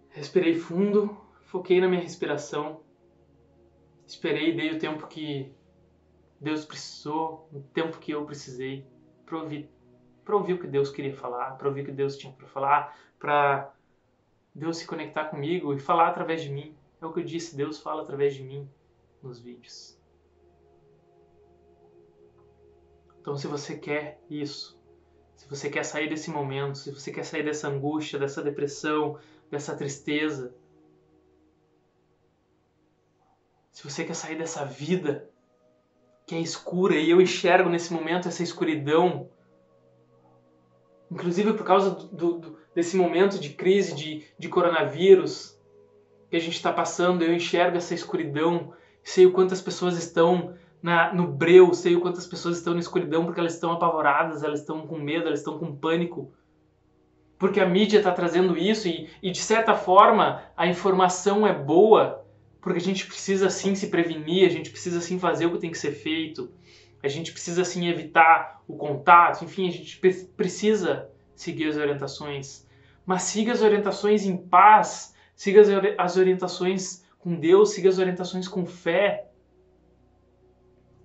[0.09, 2.81] Respirei fundo, foquei na minha respiração,
[4.07, 5.53] esperei, dei o tempo que
[6.39, 8.85] Deus precisou, no tempo que eu precisei,
[9.25, 9.69] para ouvir,
[10.23, 12.97] para ouvir o que Deus queria falar, para ouvir o que Deus tinha para falar,
[13.19, 13.73] para
[14.55, 16.75] Deus se conectar comigo e falar através de mim.
[17.01, 18.69] É o que eu disse, Deus fala através de mim
[19.21, 19.99] nos vídeos.
[23.21, 24.81] Então, se você quer isso,
[25.35, 29.19] se você quer sair desse momento, se você quer sair dessa angústia, dessa depressão,
[29.49, 30.55] dessa tristeza,
[33.71, 35.29] se você quer sair dessa vida
[36.29, 39.27] que é escura e eu enxergo nesse momento essa escuridão.
[41.09, 45.59] Inclusive por causa do, do, desse momento de crise, de, de coronavírus
[46.29, 48.71] que a gente está passando, eu enxergo essa escuridão,
[49.03, 50.53] sei o quanto as pessoas estão
[50.83, 54.43] na, no breu, sei o quanto as pessoas estão na escuridão porque elas estão apavoradas,
[54.43, 56.31] elas estão com medo, elas estão com pânico.
[57.39, 62.23] Porque a mídia está trazendo isso e, e, de certa forma, a informação é boa,
[62.61, 65.71] porque a gente precisa sim se prevenir, a gente precisa sim fazer o que tem
[65.71, 66.51] que ser feito,
[67.01, 69.99] a gente precisa sim evitar o contato, enfim, a gente
[70.35, 72.67] precisa seguir as orientações.
[73.05, 75.61] Mas siga as orientações em paz, siga
[75.97, 79.29] as orientações com Deus, siga as orientações com fé.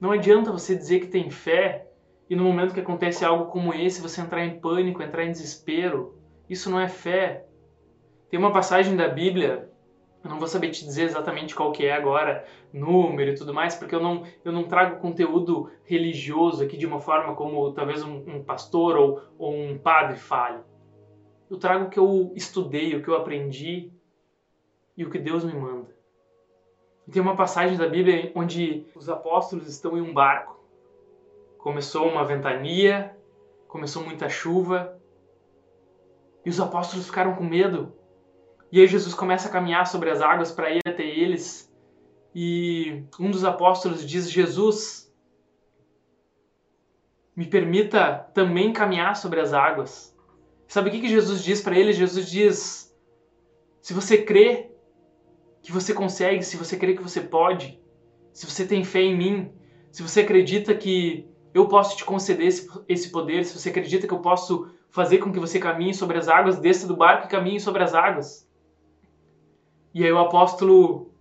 [0.01, 1.87] Não adianta você dizer que tem fé
[2.29, 6.19] e no momento que acontece algo como esse você entrar em pânico, entrar em desespero.
[6.51, 7.47] Isso não é fé.
[8.29, 9.71] Tem uma passagem da Bíblia
[10.25, 13.75] eu não vou saber te dizer exatamente qual que é agora, número e tudo mais,
[13.75, 18.17] porque eu não, eu não trago conteúdo religioso aqui de uma forma como talvez um,
[18.27, 20.61] um pastor ou, ou um padre fale.
[21.51, 23.93] Eu trago o que eu estudei, o que eu aprendi
[24.97, 25.95] e o que Deus me manda.
[27.13, 30.59] Tem uma passagem da Bíblia onde os apóstolos estão em um barco.
[31.59, 33.15] Começou uma ventania,
[33.69, 34.99] começou muita chuva,
[36.47, 37.93] e os apóstolos ficaram com medo
[38.75, 41.73] e aí Jesus começa a caminhar sobre as águas para ir até eles.
[42.35, 45.15] E um dos apóstolos diz: Jesus,
[47.37, 50.13] me permita também caminhar sobre as águas.
[50.67, 51.93] Sabe o que, que Jesus diz para ele?
[51.93, 52.93] Jesus diz:
[53.81, 54.73] se você crê
[55.63, 57.81] que você consegue, se você crê que você pode,
[58.33, 59.53] se você tem fé em mim,
[59.93, 64.15] se você acredita que eu posso te conceder esse, esse poder, se você acredita que
[64.15, 67.61] eu posso fazer com que você caminhe sobre as águas, desça do barco e caminhe
[67.61, 68.53] sobre as águas.
[69.95, 71.15] E aí o apóstolo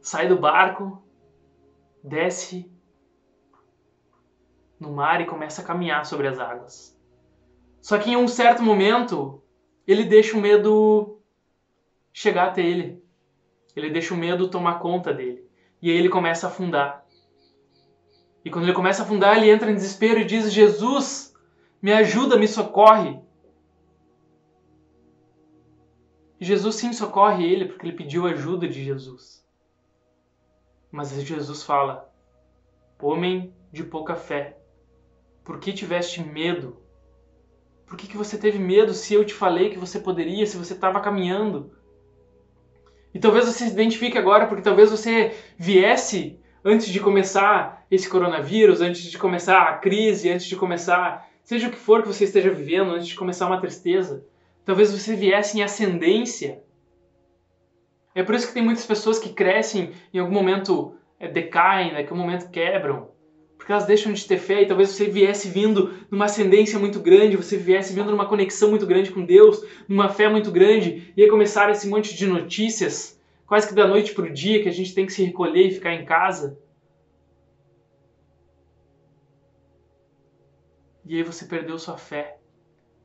[0.00, 1.00] sai do barco,
[2.02, 2.68] desce
[4.80, 6.98] no mar e começa a caminhar sobre as águas.
[7.80, 9.40] Só que em um certo momento,
[9.86, 11.20] ele deixa o medo
[12.12, 13.00] chegar até ele.
[13.76, 15.48] Ele deixa o medo tomar conta dele.
[15.80, 17.06] E aí ele começa a afundar.
[18.44, 21.32] E quando ele começa a afundar, ele entra em desespero e diz: Jesus,
[21.80, 23.20] me ajuda, me socorre.
[26.40, 29.44] E Jesus sim socorre ele porque ele pediu ajuda de Jesus.
[30.90, 32.12] Mas Jesus fala:
[33.00, 34.58] Homem de pouca fé,
[35.44, 36.76] por que tiveste medo?
[37.86, 40.74] Por que, que você teve medo se eu te falei que você poderia, se você
[40.74, 41.72] estava caminhando?
[43.14, 48.82] E talvez você se identifique agora porque talvez você viesse antes de começar esse coronavírus,
[48.82, 52.50] antes de começar a crise, antes de começar, seja o que for que você esteja
[52.50, 54.26] vivendo, antes de começar uma tristeza.
[54.68, 56.62] Talvez você viesse em ascendência.
[58.14, 61.96] É por isso que tem muitas pessoas que crescem em algum momento é, decaem, em
[61.96, 63.08] algum momento quebram.
[63.56, 67.34] Porque elas deixam de ter fé e talvez você viesse vindo numa ascendência muito grande,
[67.34, 71.30] você viesse vindo numa conexão muito grande com Deus, numa fé muito grande, e aí
[71.70, 75.06] esse monte de notícias, quase que da noite para o dia, que a gente tem
[75.06, 76.60] que se recolher e ficar em casa.
[81.06, 82.37] E aí você perdeu sua fé.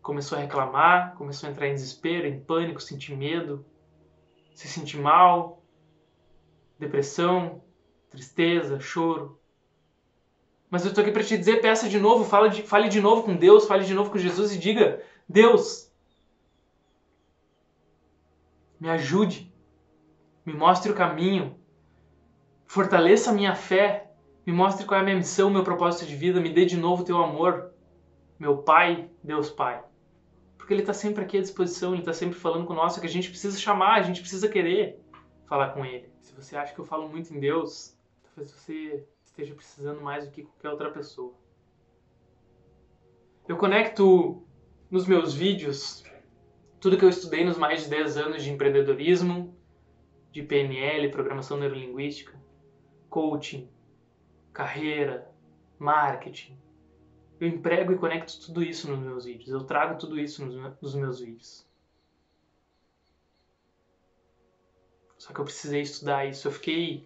[0.03, 3.65] Começou a reclamar, começou a entrar em desespero, em pânico, sentir medo,
[4.53, 5.63] se sentir mal,
[6.77, 7.63] depressão,
[8.09, 9.39] tristeza, choro.
[10.69, 13.23] Mas eu estou aqui para te dizer, peça de novo, fale de, fale de novo
[13.23, 15.89] com Deus, fale de novo com Jesus e diga: Deus,
[18.77, 19.53] me ajude,
[20.45, 21.57] me mostre o caminho,
[22.65, 24.11] fortaleça a minha fé,
[24.45, 27.03] me mostre qual é a minha missão, meu propósito de vida, me dê de novo
[27.03, 27.71] o teu amor,
[28.37, 29.81] meu Pai, Deus Pai.
[30.63, 33.09] Porque Ele está sempre aqui à disposição, Ele está sempre falando com nós, que a
[33.09, 34.97] gente precisa chamar, a gente precisa querer
[35.45, 36.09] falar com Ele.
[36.21, 40.31] Se você acha que eu falo muito em Deus, talvez você esteja precisando mais do
[40.31, 41.33] que qualquer outra pessoa.
[43.45, 44.41] Eu conecto
[44.89, 46.05] nos meus vídeos
[46.79, 49.53] tudo que eu estudei nos mais de 10 anos de empreendedorismo,
[50.31, 52.41] de PNL, programação neurolinguística,
[53.09, 53.69] coaching,
[54.53, 55.29] carreira,
[55.77, 56.57] marketing.
[57.43, 59.49] Eu emprego e conecto tudo isso nos meus vídeos.
[59.49, 60.45] Eu trago tudo isso
[60.81, 61.67] nos meus vídeos.
[65.17, 66.47] Só que eu precisei estudar isso.
[66.47, 67.05] Eu fiquei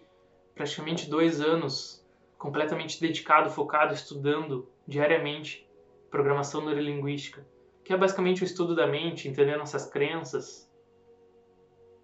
[0.54, 2.06] praticamente dois anos
[2.38, 5.68] completamente dedicado, focado, estudando diariamente
[6.08, 7.44] programação neurolinguística,
[7.82, 10.70] que é basicamente o estudo da mente, entender nossas crenças.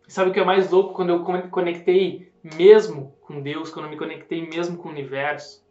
[0.09, 3.97] sabe o que é mais louco quando eu conectei mesmo com Deus, quando eu me
[3.97, 5.65] conectei mesmo com o universo?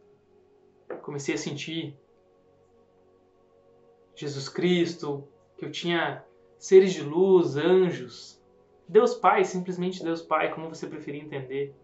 [1.01, 2.01] Comecei a sentir
[4.15, 6.23] Jesus Cristo, que eu tinha
[6.57, 8.41] seres de luz, anjos,
[8.87, 11.75] Deus Pai, simplesmente Deus Pai, como você preferir entender.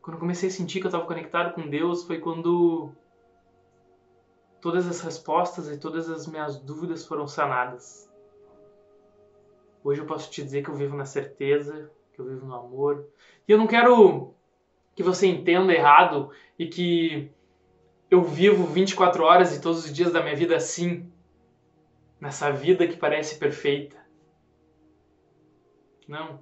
[0.00, 2.92] Quando eu comecei a sentir que eu estava conectado com Deus, foi quando
[4.60, 8.10] todas as respostas e todas as minhas dúvidas foram sanadas.
[9.84, 13.08] Hoje eu posso te dizer que eu vivo na certeza, que eu vivo no amor.
[13.48, 14.32] E eu não quero
[14.94, 17.30] que você entenda errado e que
[18.12, 21.10] eu vivo 24 horas e todos os dias da minha vida assim,
[22.20, 23.96] nessa vida que parece perfeita.
[26.06, 26.40] Não.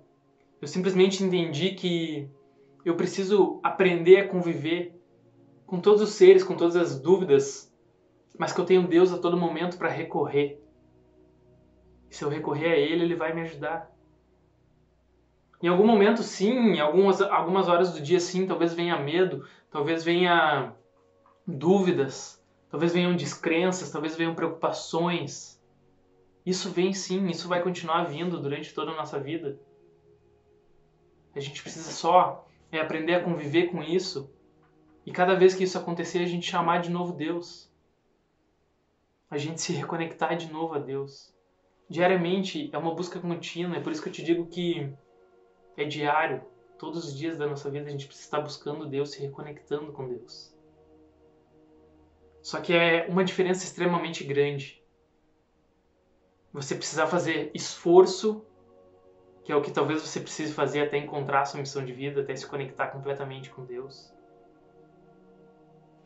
[0.61, 2.29] Eu simplesmente entendi que
[2.85, 5.01] eu preciso aprender a conviver
[5.65, 7.73] com todos os seres, com todas as dúvidas,
[8.37, 10.61] mas que eu tenho Deus a todo momento para recorrer.
[12.11, 13.89] E se eu recorrer a Ele, Ele vai me ajudar.
[15.63, 20.03] Em algum momento, sim, em algumas, algumas horas do dia, sim, talvez venha medo, talvez
[20.03, 20.75] venha
[21.51, 25.61] dúvidas, talvez venham descrenças, talvez venham preocupações.
[26.45, 29.59] Isso vem sim, isso vai continuar vindo durante toda a nossa vida.
[31.35, 34.31] A gente precisa só é aprender a conviver com isso
[35.05, 37.69] e cada vez que isso acontecer a gente chamar de novo Deus.
[39.31, 41.33] A gente se reconectar de novo a Deus.
[41.89, 44.93] Diariamente é uma busca contínua, é por isso que eu te digo que
[45.77, 46.43] é diário.
[46.79, 50.09] Todos os dias da nossa vida a gente precisa estar buscando Deus, se reconectando com
[50.09, 50.55] Deus.
[52.43, 54.83] Só que é uma diferença extremamente grande.
[56.53, 58.45] Você precisa fazer esforço
[59.51, 62.37] que é o que talvez você precise fazer até encontrar sua missão de vida, até
[62.37, 64.13] se conectar completamente com Deus,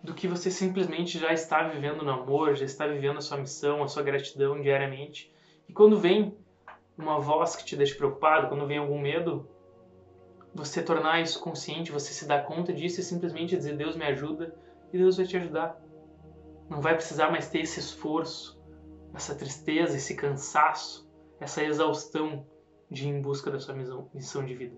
[0.02, 3.82] do que você simplesmente já está vivendo no amor, já está vivendo a sua missão,
[3.82, 5.30] a sua gratidão diariamente.
[5.68, 6.34] E quando vem
[6.96, 9.46] uma voz que te deixa preocupado, quando vem algum medo,
[10.54, 14.54] você tornar isso consciente, você se dar conta disso e simplesmente dizer: Deus me ajuda,
[14.90, 15.83] e Deus vai te ajudar.
[16.74, 18.60] Não vai precisar mais ter esse esforço,
[19.14, 21.08] essa tristeza, esse cansaço,
[21.38, 22.44] essa exaustão
[22.90, 23.76] de ir em busca da sua
[24.12, 24.76] missão de vida.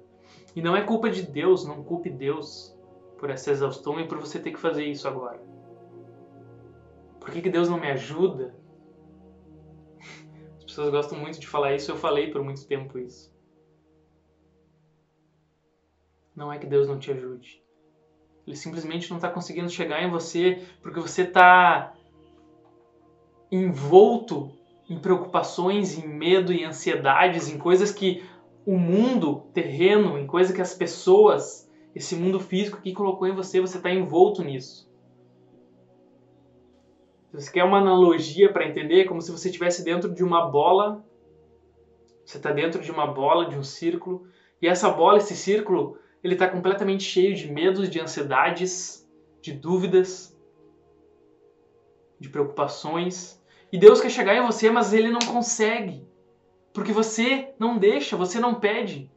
[0.54, 2.78] E não é culpa de Deus, não culpe Deus
[3.16, 5.40] por essa exaustão e por você ter que fazer isso agora.
[7.18, 8.54] Por que, que Deus não me ajuda?
[10.58, 13.34] As pessoas gostam muito de falar isso, eu falei por muito tempo isso.
[16.34, 17.65] Não é que Deus não te ajude.
[18.46, 21.94] Ele simplesmente não está conseguindo chegar em você porque você está
[23.50, 24.52] envolto
[24.88, 28.24] em preocupações, em medo, em ansiedades, em coisas que
[28.64, 33.60] o mundo terreno, em coisas que as pessoas, esse mundo físico que colocou em você,
[33.60, 34.86] você está envolto nisso.
[37.32, 41.04] Você quer uma analogia para entender, como se você estivesse dentro de uma bola,
[42.24, 44.26] você está dentro de uma bola, de um círculo,
[44.60, 49.08] e essa bola, esse círculo, ele está completamente cheio de medos, de ansiedades,
[49.40, 50.36] de dúvidas,
[52.18, 53.40] de preocupações.
[53.72, 56.04] E Deus quer chegar em você, mas ele não consegue.
[56.72, 59.08] Porque você não deixa, você não pede.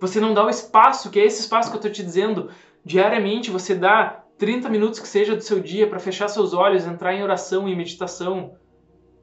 [0.00, 2.50] Você não dá o espaço, que é esse espaço que eu estou te dizendo.
[2.82, 7.12] Diariamente você dá 30 minutos que seja do seu dia para fechar seus olhos, entrar
[7.12, 8.56] em oração e meditação,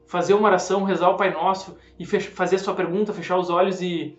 [0.05, 4.15] fazer uma oração, rezar o Pai Nosso e fazer sua pergunta, fechar os olhos e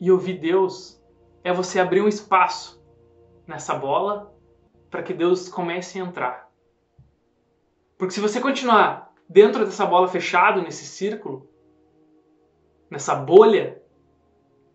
[0.00, 1.00] e ouvir Deus
[1.44, 2.82] é você abrir um espaço
[3.46, 4.34] nessa bola
[4.90, 6.50] para que Deus comece a entrar.
[7.98, 11.48] Porque se você continuar dentro dessa bola fechado nesse círculo,
[12.90, 13.80] nessa bolha,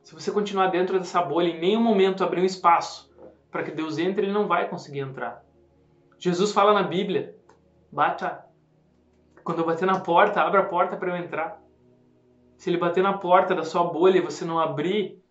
[0.04, 3.12] se você continuar dentro dessa bolha em nenhum momento abrir um espaço
[3.50, 5.44] para que Deus entre, ele não vai conseguir entrar.
[6.20, 7.36] Jesus fala na Bíblia:
[7.92, 8.46] bata.
[9.44, 11.62] Quando eu bater na porta, abra a porta para eu entrar.
[12.58, 15.22] Se ele bater na porta da sua bolha e você não abrir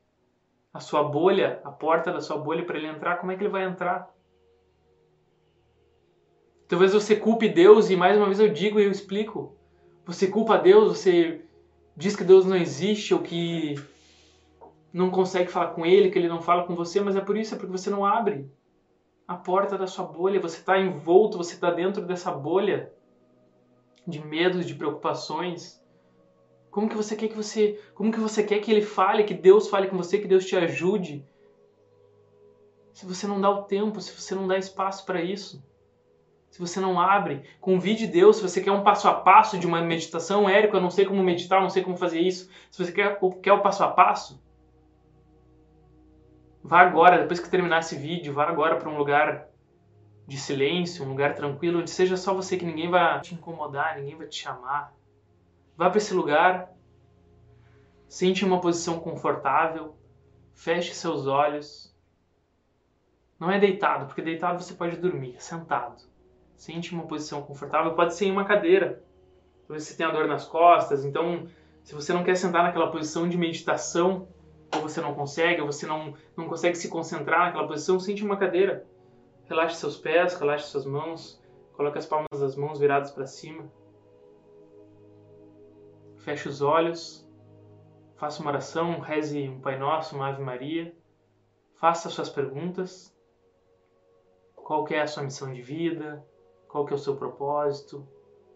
[0.73, 3.51] a sua bolha, a porta da sua bolha para ele entrar, como é que ele
[3.51, 4.13] vai entrar?
[6.69, 9.57] Talvez você culpe Deus e mais uma vez eu digo e eu explico.
[10.07, 11.45] Você culpa Deus, você
[11.97, 13.75] diz que Deus não existe ou que
[14.93, 17.55] não consegue falar com ele, que ele não fala com você, mas é por isso,
[17.55, 18.51] é porque você não abre
[19.27, 22.93] a porta da sua bolha, você está envolto, você está dentro dessa bolha
[24.07, 25.83] de medos, de preocupações.
[26.75, 29.69] Como que você quer que você, como que você quer que ele fale, que Deus
[29.69, 31.25] fale com você, que Deus te ajude?
[32.93, 35.65] Se você não dá o tempo, se você não dá espaço para isso.
[36.51, 39.83] Se você não abre, convide Deus, se você quer um passo a passo de uma
[39.83, 42.51] meditação, Érico, eu não sei como meditar, não sei como fazer isso.
[42.73, 44.43] Se você quer, quer o passo a passo,
[46.61, 49.47] vá agora, depois que terminar esse vídeo, vá agora para um lugar
[50.27, 54.17] de silêncio, um lugar tranquilo, onde seja só você, que ninguém vai te incomodar, ninguém
[54.17, 54.93] vai te chamar.
[55.77, 56.73] Vá para esse lugar,
[58.07, 59.97] sente uma posição confortável,
[60.53, 61.93] feche seus olhos.
[63.41, 66.03] Não é deitado, porque deitado você pode dormir, é sentado.
[66.57, 69.03] Sente uma posição confortável, pode ser em uma cadeira.
[69.67, 71.49] Talvez você tenha dor nas costas, então
[71.83, 74.29] se você não quer sentar naquela posição de meditação,
[74.75, 78.37] ou você não consegue, ou você não, não consegue se concentrar naquela posição, sente uma
[78.37, 78.87] cadeira.
[79.47, 83.71] Relaxe seus pés, relaxe suas mãos, coloque as palmas das mãos viradas para cima.
[86.25, 87.29] Feche os olhos,
[88.17, 90.97] faça uma oração, reze um Pai Nosso, uma Ave Maria,
[91.77, 93.15] faça suas perguntas.
[94.55, 96.25] Qual é a sua missão de vida?
[96.75, 98.05] qual que é o seu propósito,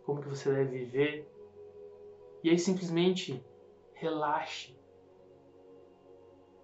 [0.05, 1.33] como que você deve viver.
[2.43, 3.41] E aí simplesmente
[3.95, 4.77] relaxe.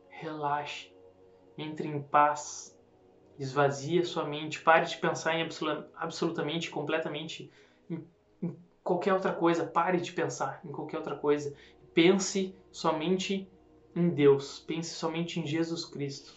[0.09, 0.93] Relaxe.
[1.57, 2.77] Entre em paz.
[3.39, 4.61] Esvazie a sua mente.
[4.63, 5.49] Pare de pensar em
[5.95, 7.53] absolutamente, completamente
[8.85, 9.65] qualquer outra coisa.
[9.65, 11.57] Pare de pensar em qualquer outra coisa.
[11.93, 13.51] Pense somente
[13.97, 14.61] em Deus.
[14.61, 16.33] Pense somente em Jesus Cristo.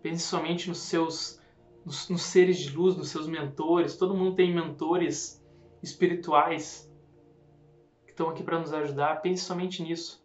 [0.00, 1.42] Pense somente nos seus
[1.84, 3.96] nos, nos seres de luz, nos seus mentores.
[3.96, 5.44] Todo mundo tem mentores
[5.82, 6.90] espirituais
[8.06, 9.20] que estão aqui para nos ajudar.
[9.20, 10.24] Pense somente nisso.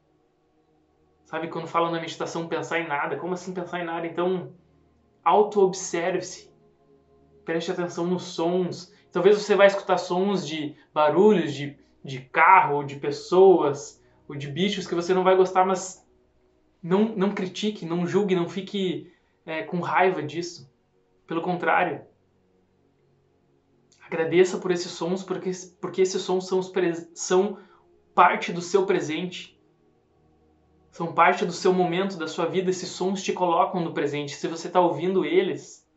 [1.26, 4.08] Sabe, quando falam na meditação pensar em nada, como assim pensar em nada?
[4.08, 4.52] Então,
[5.24, 6.52] auto-observe-se.
[7.46, 8.92] Preste atenção nos sons.
[9.12, 14.48] Talvez você vai escutar sons de barulhos, de, de carro, ou de pessoas, ou de
[14.48, 16.06] bichos que você não vai gostar, mas
[16.82, 19.12] não, não critique, não julgue, não fique
[19.46, 20.72] é, com raiva disso.
[21.26, 22.02] Pelo contrário,
[24.06, 25.52] agradeça por esses sons, porque,
[25.82, 26.62] porque esses sons são,
[27.14, 27.58] são
[28.14, 29.60] parte do seu presente.
[30.92, 32.70] São parte do seu momento, da sua vida.
[32.70, 34.36] Esses sons te colocam no presente.
[34.36, 35.88] Se você está ouvindo eles,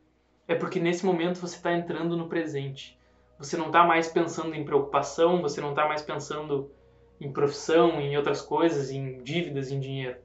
[0.46, 2.98] é porque nesse momento você está entrando no presente.
[3.42, 6.70] Você não está mais pensando em preocupação, você não está mais pensando
[7.20, 10.16] em profissão, em outras coisas, em dívidas, em dinheiro.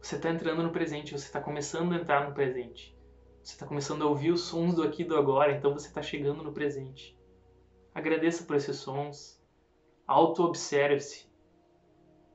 [0.00, 2.98] Você está entrando no presente, você está começando a entrar no presente.
[3.44, 6.02] Você está começando a ouvir os sons do aqui e do agora, então você está
[6.02, 7.16] chegando no presente.
[7.94, 9.40] Agradeça por esses sons.
[10.04, 11.30] Auto-observe-se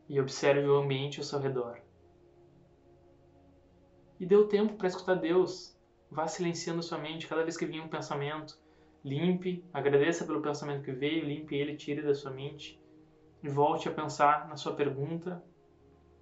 [0.07, 1.81] e observe o ambiente ao seu redor.
[4.17, 5.77] E dê o tempo para escutar Deus.
[6.09, 8.60] Vá silenciando sua mente cada vez que vier um pensamento.
[9.03, 12.79] Limpe, agradeça pelo pensamento que veio, limpe ele, tire da sua mente
[13.43, 15.43] e volte a pensar na sua pergunta.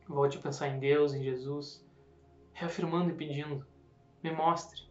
[0.07, 1.85] Volte a pensar em Deus, em Jesus,
[2.53, 3.65] reafirmando e pedindo
[4.23, 4.89] me mostre.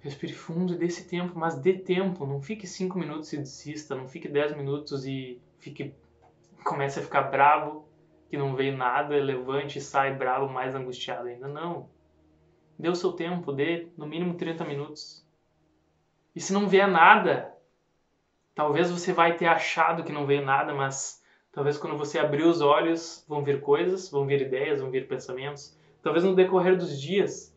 [0.00, 2.24] Respire fundo e dê esse tempo, mas dê tempo.
[2.26, 3.94] Não fique cinco minutos e desista.
[3.94, 5.94] Não fique dez minutos e fique
[6.64, 7.88] comece a ficar bravo
[8.28, 11.48] que não veio nada, levante e sai bravo, mais angustiado ainda.
[11.48, 11.90] Não.
[12.78, 15.19] Dê o seu tempo, dê no mínimo 30 minutos.
[16.34, 17.52] E se não vier nada,
[18.54, 21.22] talvez você vai ter achado que não veio nada, mas
[21.52, 25.78] talvez quando você abrir os olhos vão vir coisas, vão vir ideias, vão vir pensamentos
[26.02, 27.54] talvez no decorrer dos dias,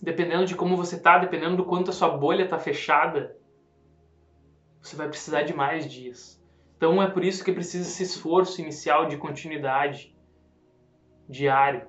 [0.00, 3.36] dependendo de como você tá, dependendo do quanto a sua bolha está fechada,
[4.80, 6.40] você vai precisar de mais dias.
[6.76, 10.16] Então é por isso que precisa esse esforço inicial de continuidade
[11.28, 11.86] diário.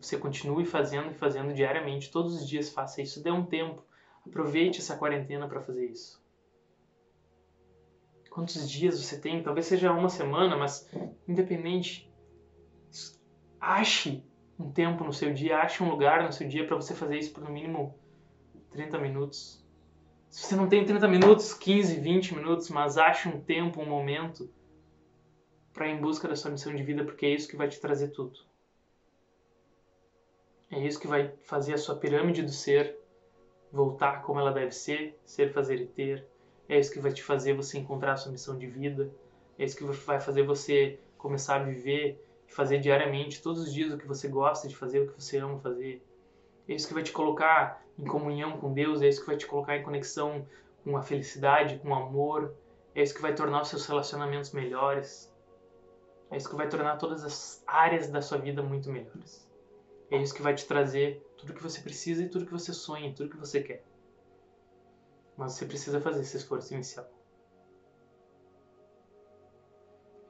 [0.00, 3.84] você continue fazendo e fazendo diariamente, todos os dias faça isso, dê um tempo.
[4.26, 6.22] Aproveite essa quarentena para fazer isso.
[8.30, 9.42] Quantos dias você tem?
[9.42, 10.88] Talvez seja uma semana, mas
[11.28, 12.10] independente,
[13.60, 14.24] ache
[14.58, 17.32] um tempo no seu dia, ache um lugar no seu dia para você fazer isso
[17.32, 17.98] por no mínimo
[18.70, 19.62] 30 minutos.
[20.30, 24.50] Se você não tem 30 minutos, 15, 20 minutos, mas ache um tempo, um momento
[25.74, 27.80] para ir em busca da sua missão de vida, porque é isso que vai te
[27.80, 28.38] trazer tudo.
[30.70, 32.98] É isso que vai fazer a sua pirâmide do ser
[33.72, 36.26] voltar como ela deve ser, ser, fazer e ter.
[36.68, 39.10] É isso que vai te fazer você encontrar a sua missão de vida.
[39.58, 43.92] É isso que vai fazer você começar a viver e fazer diariamente, todos os dias,
[43.92, 46.04] o que você gosta de fazer, o que você ama fazer.
[46.68, 49.46] É isso que vai te colocar em comunhão com Deus, é isso que vai te
[49.46, 50.46] colocar em conexão
[50.84, 52.54] com a felicidade, com o amor.
[52.94, 55.32] É isso que vai tornar os seus relacionamentos melhores.
[56.30, 59.48] É isso que vai tornar todas as áreas da sua vida muito melhores.
[60.10, 63.12] É isso que vai te trazer tudo que você precisa e tudo que você sonha,
[63.12, 63.84] tudo que você quer.
[65.36, 67.10] Mas você precisa fazer esse esforço inicial.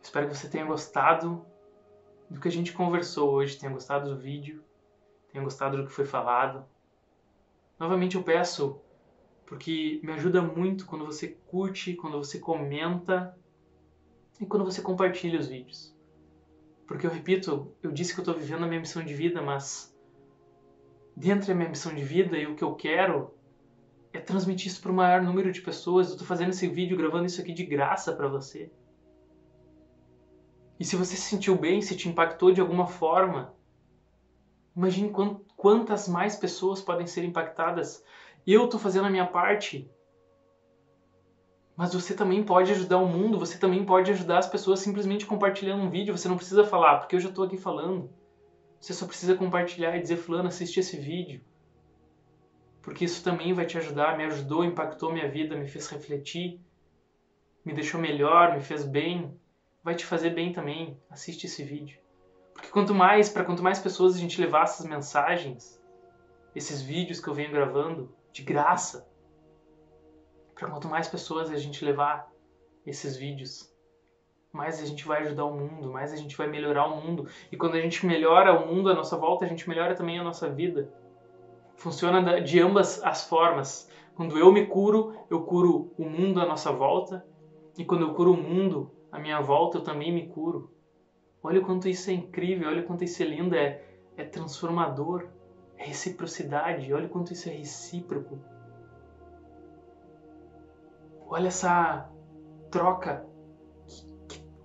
[0.02, 1.44] Espero que você tenha gostado
[2.30, 4.64] do que a gente conversou hoje, tenha gostado do vídeo,
[5.30, 6.64] tenha gostado do que foi falado.
[7.78, 8.80] Novamente eu peço,
[9.44, 13.36] porque me ajuda muito quando você curte, quando você comenta
[14.40, 15.94] e quando você compartilha os vídeos.
[16.86, 19.91] Porque eu repito, eu disse que eu estou vivendo a minha missão de vida, mas
[21.16, 23.34] dentro da minha missão de vida e o que eu quero
[24.12, 26.08] é transmitir isso para o maior número de pessoas.
[26.08, 28.70] Eu estou fazendo esse vídeo, gravando isso aqui de graça para você.
[30.78, 33.54] E se você se sentiu bem, se te impactou de alguma forma,
[34.76, 35.12] imagine
[35.56, 38.04] quantas mais pessoas podem ser impactadas.
[38.46, 39.90] Eu estou fazendo a minha parte
[41.76, 45.82] mas você também pode ajudar o mundo, você também pode ajudar as pessoas simplesmente compartilhando
[45.82, 46.16] um vídeo.
[46.16, 48.10] Você não precisa falar, porque eu já estou aqui falando.
[48.82, 51.40] Você só precisa compartilhar e dizer, fulano, assiste esse vídeo.
[52.82, 56.60] Porque isso também vai te ajudar, me ajudou, impactou minha vida, me fez refletir,
[57.64, 59.38] me deixou melhor, me fez bem.
[59.84, 61.00] Vai te fazer bem também.
[61.08, 62.00] Assiste esse vídeo.
[62.52, 65.80] Porque quanto mais, para quanto mais pessoas a gente levar essas mensagens,
[66.52, 69.08] esses vídeos que eu venho gravando, de graça,
[70.56, 72.28] para quanto mais pessoas a gente levar
[72.84, 73.71] esses vídeos,
[74.52, 77.26] mais a gente vai ajudar o mundo, mais a gente vai melhorar o mundo.
[77.50, 80.24] E quando a gente melhora o mundo à nossa volta, a gente melhora também a
[80.24, 80.92] nossa vida.
[81.74, 83.90] Funciona de ambas as formas.
[84.14, 87.26] Quando eu me curo, eu curo o mundo à nossa volta.
[87.78, 90.70] E quando eu curo o mundo à minha volta, eu também me curo.
[91.42, 93.82] Olha o quanto isso é incrível, olha o quanto isso é lindo, é,
[94.16, 95.28] é transformador,
[95.76, 98.38] é reciprocidade, olha o quanto isso é recíproco.
[101.26, 102.08] Olha essa
[102.70, 103.31] troca.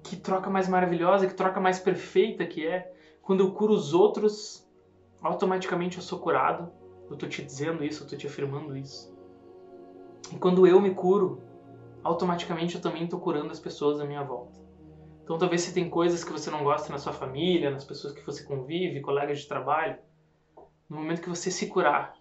[0.08, 2.94] Que, troca mais maravilhosa, que troca mais perfeita que é.
[3.22, 4.66] Quando eu curo os outros,
[5.22, 6.72] automaticamente eu sou curado.
[7.10, 9.14] Eu tô te dizendo isso, eu tô te afirmando isso.
[10.32, 11.42] E quando eu me curo,
[12.04, 14.58] automaticamente eu também tô curando as pessoas à minha volta.
[15.24, 18.26] Então talvez se tem coisas que você não gosta na sua família, nas pessoas que
[18.26, 19.98] você convive, colegas de trabalho,
[20.90, 22.16] no momento que você se curar,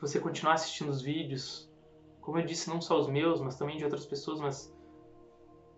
[0.00, 1.70] você continuar assistindo os vídeos,
[2.22, 4.74] como eu disse, não só os meus, mas também de outras pessoas, mas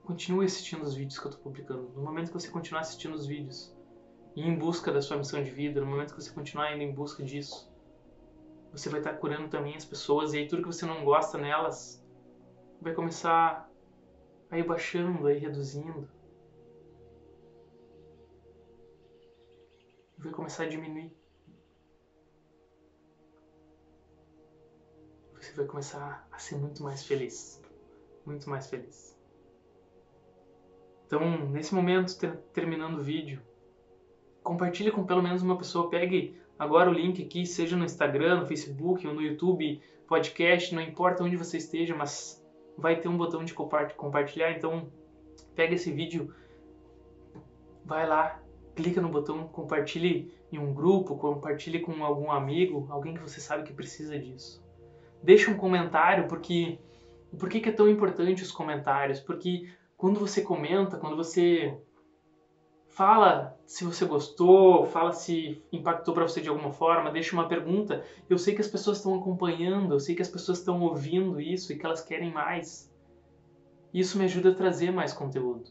[0.05, 1.91] continue assistindo os vídeos que eu estou publicando.
[1.95, 3.75] No momento que você continuar assistindo os vídeos
[4.35, 6.93] e em busca da sua missão de vida, no momento que você continuar indo em
[6.93, 7.71] busca disso,
[8.73, 12.03] você vai estar curando também as pessoas e aí tudo que você não gosta nelas
[12.81, 13.71] vai começar
[14.51, 16.09] a ir baixando, a ir reduzindo.
[20.19, 21.13] Vai começar a diminuir.
[25.43, 27.61] você vai começar a ser muito mais feliz.
[28.25, 29.12] Muito mais feliz.
[31.13, 33.39] Então, nesse momento, ter, terminando o vídeo,
[34.43, 35.91] compartilhe com pelo menos uma pessoa.
[35.91, 40.81] Pegue agora o link aqui, seja no Instagram, no Facebook ou no YouTube, podcast, não
[40.81, 42.43] importa onde você esteja, mas
[42.79, 44.53] vai ter um botão de compartilhar.
[44.53, 44.91] Então,
[45.55, 46.35] pega esse vídeo,
[47.85, 48.41] vai lá,
[48.75, 53.65] clica no botão, compartilhe em um grupo, compartilhe com algum amigo, alguém que você sabe
[53.65, 54.63] que precisa disso
[55.23, 56.79] deixa um comentário, porque
[57.39, 59.21] por que, que é tão importante os comentários?
[59.21, 59.69] Porque
[60.03, 61.79] quando você comenta, quando você
[62.89, 68.05] fala se você gostou, fala se impactou para você de alguma forma, deixa uma pergunta.
[68.29, 71.73] Eu sei que as pessoas estão acompanhando, eu sei que as pessoas estão ouvindo isso
[71.73, 72.93] e que elas querem mais.
[73.95, 75.71] Isso me ajuda a trazer mais conteúdo.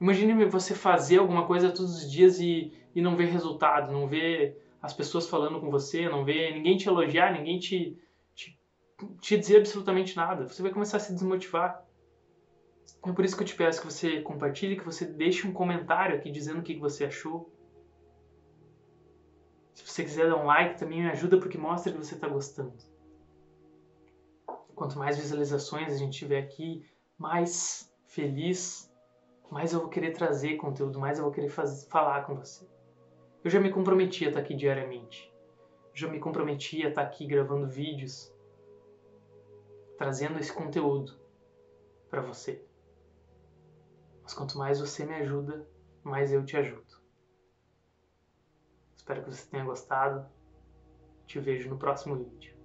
[0.00, 4.60] Imagine você fazer alguma coisa todos os dias e, e não ver resultado, não ver
[4.82, 7.96] as pessoas falando com você, não ver ninguém te elogiar, ninguém te,
[9.20, 10.48] te dizer absolutamente nada.
[10.48, 11.86] Você vai começar a se desmotivar.
[13.06, 16.16] É por isso que eu te peço que você compartilhe, que você deixe um comentário
[16.16, 17.52] aqui dizendo o que você achou.
[19.74, 22.76] Se você quiser dar um like, também me ajuda porque mostra que você está gostando.
[24.74, 26.84] Quanto mais visualizações a gente tiver aqui,
[27.16, 28.92] mais feliz,
[29.50, 32.68] mais eu vou querer trazer conteúdo, mais eu vou querer falar com você.
[33.42, 35.32] Eu já me comprometi a estar aqui diariamente.
[35.90, 38.32] Eu já me comprometi a estar aqui gravando vídeos,
[39.96, 41.18] trazendo esse conteúdo
[42.10, 42.67] para você.
[44.28, 45.66] Mas quanto mais você me ajuda,
[46.04, 47.00] mais eu te ajudo.
[48.94, 50.28] Espero que você tenha gostado.
[51.26, 52.57] Te vejo no próximo vídeo.